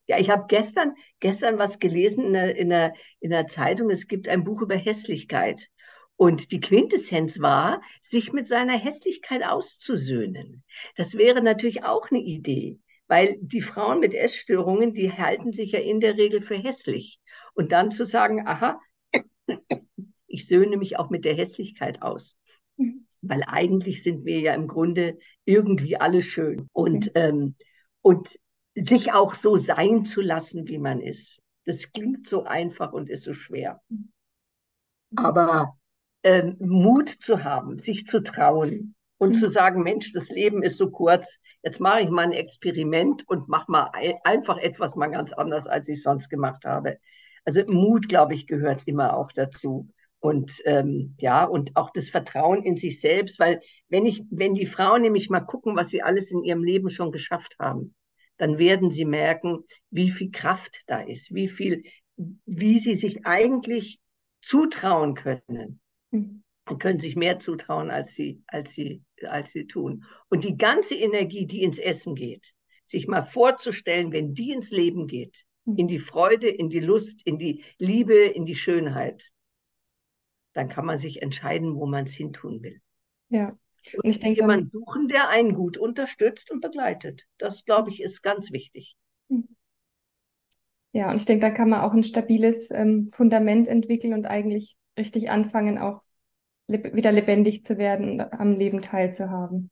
Ja, 0.07 0.19
ich 0.19 0.31
habe 0.31 0.47
gestern, 0.49 0.95
gestern 1.21 1.59
was 1.59 1.79
gelesen 1.79 2.27
in 2.27 2.33
der, 2.35 2.57
in, 2.57 2.71
der, 2.71 2.95
in 3.21 3.31
der 3.31 3.47
Zeitung. 3.49 3.91
Es 3.91 4.09
gibt 4.09 4.29
ein 4.29 4.45
Buch 4.45 4.63
über 4.63 4.77
Hässlichkeit. 4.77 5.69
Und 6.17 6.53
die 6.53 6.61
Quintessenz 6.61 7.41
war, 7.41 7.83
sich 8.03 8.33
mit 8.33 8.49
seiner 8.49 8.79
Hässlichkeit 8.79 9.45
auszusöhnen. 9.45 10.65
Das 10.97 11.17
wäre 11.17 11.43
natürlich 11.43 11.85
auch 11.85 12.11
eine 12.11 12.21
Idee, 12.21 12.79
weil 13.09 13.37
die 13.41 13.63
Frauen 13.63 14.01
mit 14.01 14.15
Essstörungen, 14.15 14.95
die 14.95 15.13
halten 15.13 15.53
sich 15.53 15.73
ja 15.73 15.81
in 15.81 16.01
der 16.01 16.17
Regel 16.17 16.43
für 16.43 16.57
hässlich. 16.57 17.21
Und 17.55 17.73
dann 17.73 17.91
zu 17.91 18.07
sagen, 18.07 18.47
aha, 18.47 18.81
ich 20.29 20.47
söhne 20.47 20.77
mich 20.77 20.99
auch 20.99 21.11
mit 21.11 21.25
der 21.25 21.35
Hässlichkeit 21.35 22.03
aus. 22.03 22.37
Mhm 22.77 23.09
weil 23.23 23.43
eigentlich 23.47 24.03
sind 24.03 24.25
wir 24.25 24.41
ja 24.41 24.55
im 24.55 24.69
Grunde 24.69 25.19
irgendwie 25.45 25.97
alle 25.97 26.23
schön 26.23 26.69
und, 26.73 27.07
mhm. 27.07 27.13
ähm, 27.15 27.55
und 28.03 28.39
sich 28.75 29.13
auch 29.13 29.35
so 29.35 29.57
sein 29.57 30.05
zu 30.05 30.21
lassen, 30.21 30.69
wie 30.69 30.79
man 30.79 31.01
ist. 31.01 31.41
Das 31.65 31.93
klingt 31.93 32.29
so 32.29 32.45
einfach 32.45 32.93
und 32.93 33.11
ist 33.11 33.25
so 33.25 33.35
schwer. 33.35 33.81
Mhm. 33.89 34.13
Aber 35.17 35.77
ähm, 36.23 36.57
Mut 36.61 37.09
zu 37.09 37.45
haben, 37.45 37.79
sich 37.79 38.07
zu 38.07 38.23
trauen 38.23 38.95
und 39.19 39.31
mhm. 39.31 39.35
zu 39.35 39.49
sagen, 39.49 39.83
Mensch, 39.83 40.13
das 40.13 40.29
Leben 40.29 40.63
ist 40.63 40.77
so 40.77 40.91
kurz, 40.91 41.39
jetzt 41.63 41.81
mache 41.81 42.03
ich 42.03 42.11
mal 42.11 42.25
ein 42.25 42.33
Experiment 42.33 43.27
und 43.29 43.49
mache 43.49 43.71
mal 43.71 43.91
ein, 43.93 44.15
einfach 44.25 44.59
etwas 44.59 44.95
mal 44.95 45.09
ganz 45.09 45.33
anders, 45.33 45.67
als 45.67 45.89
ich 45.89 46.03
sonst 46.03 46.29
gemacht 46.29 46.65
habe. 46.65 46.99
Also 47.45 47.65
Mut, 47.67 48.09
glaube 48.09 48.35
ich, 48.35 48.47
gehört 48.47 48.87
immer 48.87 49.17
auch 49.17 49.33
dazu. 49.33 49.89
Und 50.21 50.61
ähm, 50.65 51.15
ja, 51.19 51.45
und 51.45 51.77
auch 51.77 51.91
das 51.91 52.11
Vertrauen 52.11 52.65
in 52.65 52.77
sich 52.77 53.01
selbst, 53.01 53.39
weil 53.39 53.61
wenn 53.89 54.05
ich, 54.05 54.23
wenn 54.31 54.55
die 54.55 54.67
Frauen 54.67 55.03
nämlich 55.03 55.31
mal 55.31 55.41
gucken, 55.41 55.77
was 55.77 55.91
sie 55.91 56.03
alles 56.03 56.31
in 56.31 56.43
ihrem 56.43 56.65
Leben 56.65 56.91
schon 56.91 57.13
geschafft 57.13 57.57
haben, 57.61 57.95
dann 58.37 58.59
werden 58.59 58.91
sie 58.91 59.05
merken, 59.05 59.65
wie 59.91 60.11
viel 60.11 60.31
Kraft 60.31 60.83
da 60.87 61.01
ist, 61.01 61.33
wie 61.35 61.49
viel, 61.49 61.85
wie 62.17 62.79
sie 62.79 62.95
sich 62.95 63.27
eigentlich 63.27 64.01
zutrauen 64.43 65.15
können. 65.15 65.81
Mhm. 66.11 66.43
Und 66.69 66.81
können 66.81 66.99
sich 66.99 67.17
mehr 67.17 67.39
zutrauen, 67.39 67.91
als 67.91 68.13
sie, 68.13 68.43
als 68.47 68.73
sie, 68.73 69.03
als 69.25 69.53
sie 69.53 69.67
tun. 69.67 70.05
Und 70.29 70.45
die 70.45 70.59
ganze 70.59 70.95
Energie, 70.95 71.47
die 71.47 71.63
ins 71.63 71.79
Essen 71.79 72.15
geht, 72.15 72.53
sich 72.85 73.07
mal 73.09 73.23
vorzustellen, 73.23 74.13
wenn 74.13 74.35
die 74.35 74.53
ins 74.53 74.71
Leben 74.71 75.07
geht, 75.07 75.45
mhm. 75.65 75.77
in 75.77 75.89
die 75.89 75.99
Freude, 75.99 76.49
in 76.49 76.69
die 76.69 76.81
Lust, 76.81 77.23
in 77.25 77.39
die 77.39 77.65
Liebe, 77.79 78.17
in 78.19 78.45
die 78.45 78.57
Schönheit, 78.57 79.31
dann 80.53 80.69
kann 80.69 80.87
man 80.87 80.99
sich 80.99 81.23
entscheiden, 81.23 81.77
wo 81.77 81.87
man 81.87 82.05
es 82.05 82.13
hintun 82.13 82.63
will. 82.63 82.81
Ja. 83.29 83.57
Und 83.97 84.11
ich 84.11 84.19
denke, 84.19 84.41
jemanden 84.41 84.69
suchen, 84.69 85.09
der 85.09 85.29
einen 85.29 85.55
gut 85.55 85.79
unterstützt 85.79 86.51
und 86.51 86.61
begleitet. 86.61 87.27
Das, 87.39 87.65
glaube 87.65 87.91
ich, 87.91 88.03
ist 88.03 88.23
ganz 88.23 88.53
wichtig. 88.53 88.97
Hm. 89.29 89.49
Ja, 90.93 91.11
und 91.11 91.17
ich 91.17 91.27
denke, 91.27 91.47
da 91.47 91.51
kann 91.51 91.69
man 91.69 91.81
auch 91.81 91.93
ein 91.93 92.03
stabiles 92.03 92.71
ähm, 92.71 93.09
Fundament 93.13 93.69
entwickeln 93.69 94.15
und 94.15 94.27
eigentlich 94.27 94.77
richtig 94.99 95.31
anfangen, 95.31 95.79
auch 95.79 96.03
leb 96.67 96.95
wieder 96.95 97.13
lebendig 97.13 97.63
zu 97.63 97.79
werden 97.79 98.13
und 98.13 98.21
am 98.21 98.55
Leben 98.55 98.83
teilzuhaben. 98.83 99.71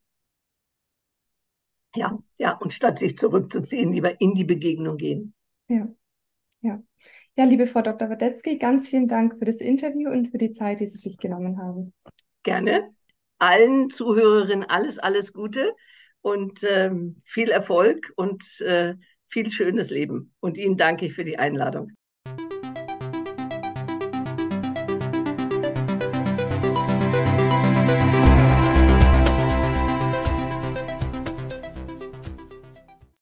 Ja, 1.94 2.18
ja, 2.36 2.56
und 2.58 2.72
statt 2.72 2.98
sich 2.98 3.16
zurückzuziehen, 3.16 3.92
lieber 3.92 4.20
in 4.20 4.34
die 4.34 4.44
Begegnung 4.44 4.98
gehen. 4.98 5.34
Ja. 5.68 5.88
Ja. 6.60 6.82
Ja, 7.37 7.44
liebe 7.44 7.66
Frau 7.66 7.83
Dr. 7.83 8.09
Wadetzky, 8.09 8.59
ganz 8.59 8.88
vielen 8.88 9.09
Dank 9.09 9.38
für 9.38 9.44
das 9.44 9.61
Interview 9.61 10.11
und 10.11 10.29
für 10.29 10.38
die 10.38 10.53
Zeit, 10.53 10.81
die 10.81 10.87
Sie 10.87 10.99
sich 10.99 11.18
genommen 11.18 11.59
haben. 11.59 11.92
Gerne. 12.42 12.90
Allen 13.38 13.90
Zuhörerinnen 13.90 14.68
alles, 14.68 14.99
alles 14.99 15.33
Gute 15.33 15.75
und 16.22 16.61
ähm, 16.62 17.20
viel 17.25 17.51
Erfolg 17.51 18.12
und 18.16 18.44
äh, 18.61 18.94
viel 19.29 19.53
schönes 19.53 19.90
Leben. 19.90 20.33
Und 20.40 20.57
Ihnen 20.57 20.77
danke 20.79 21.07
ich 21.07 21.14
für 21.14 21.25
die 21.25 21.38
Einladung. 21.38 21.92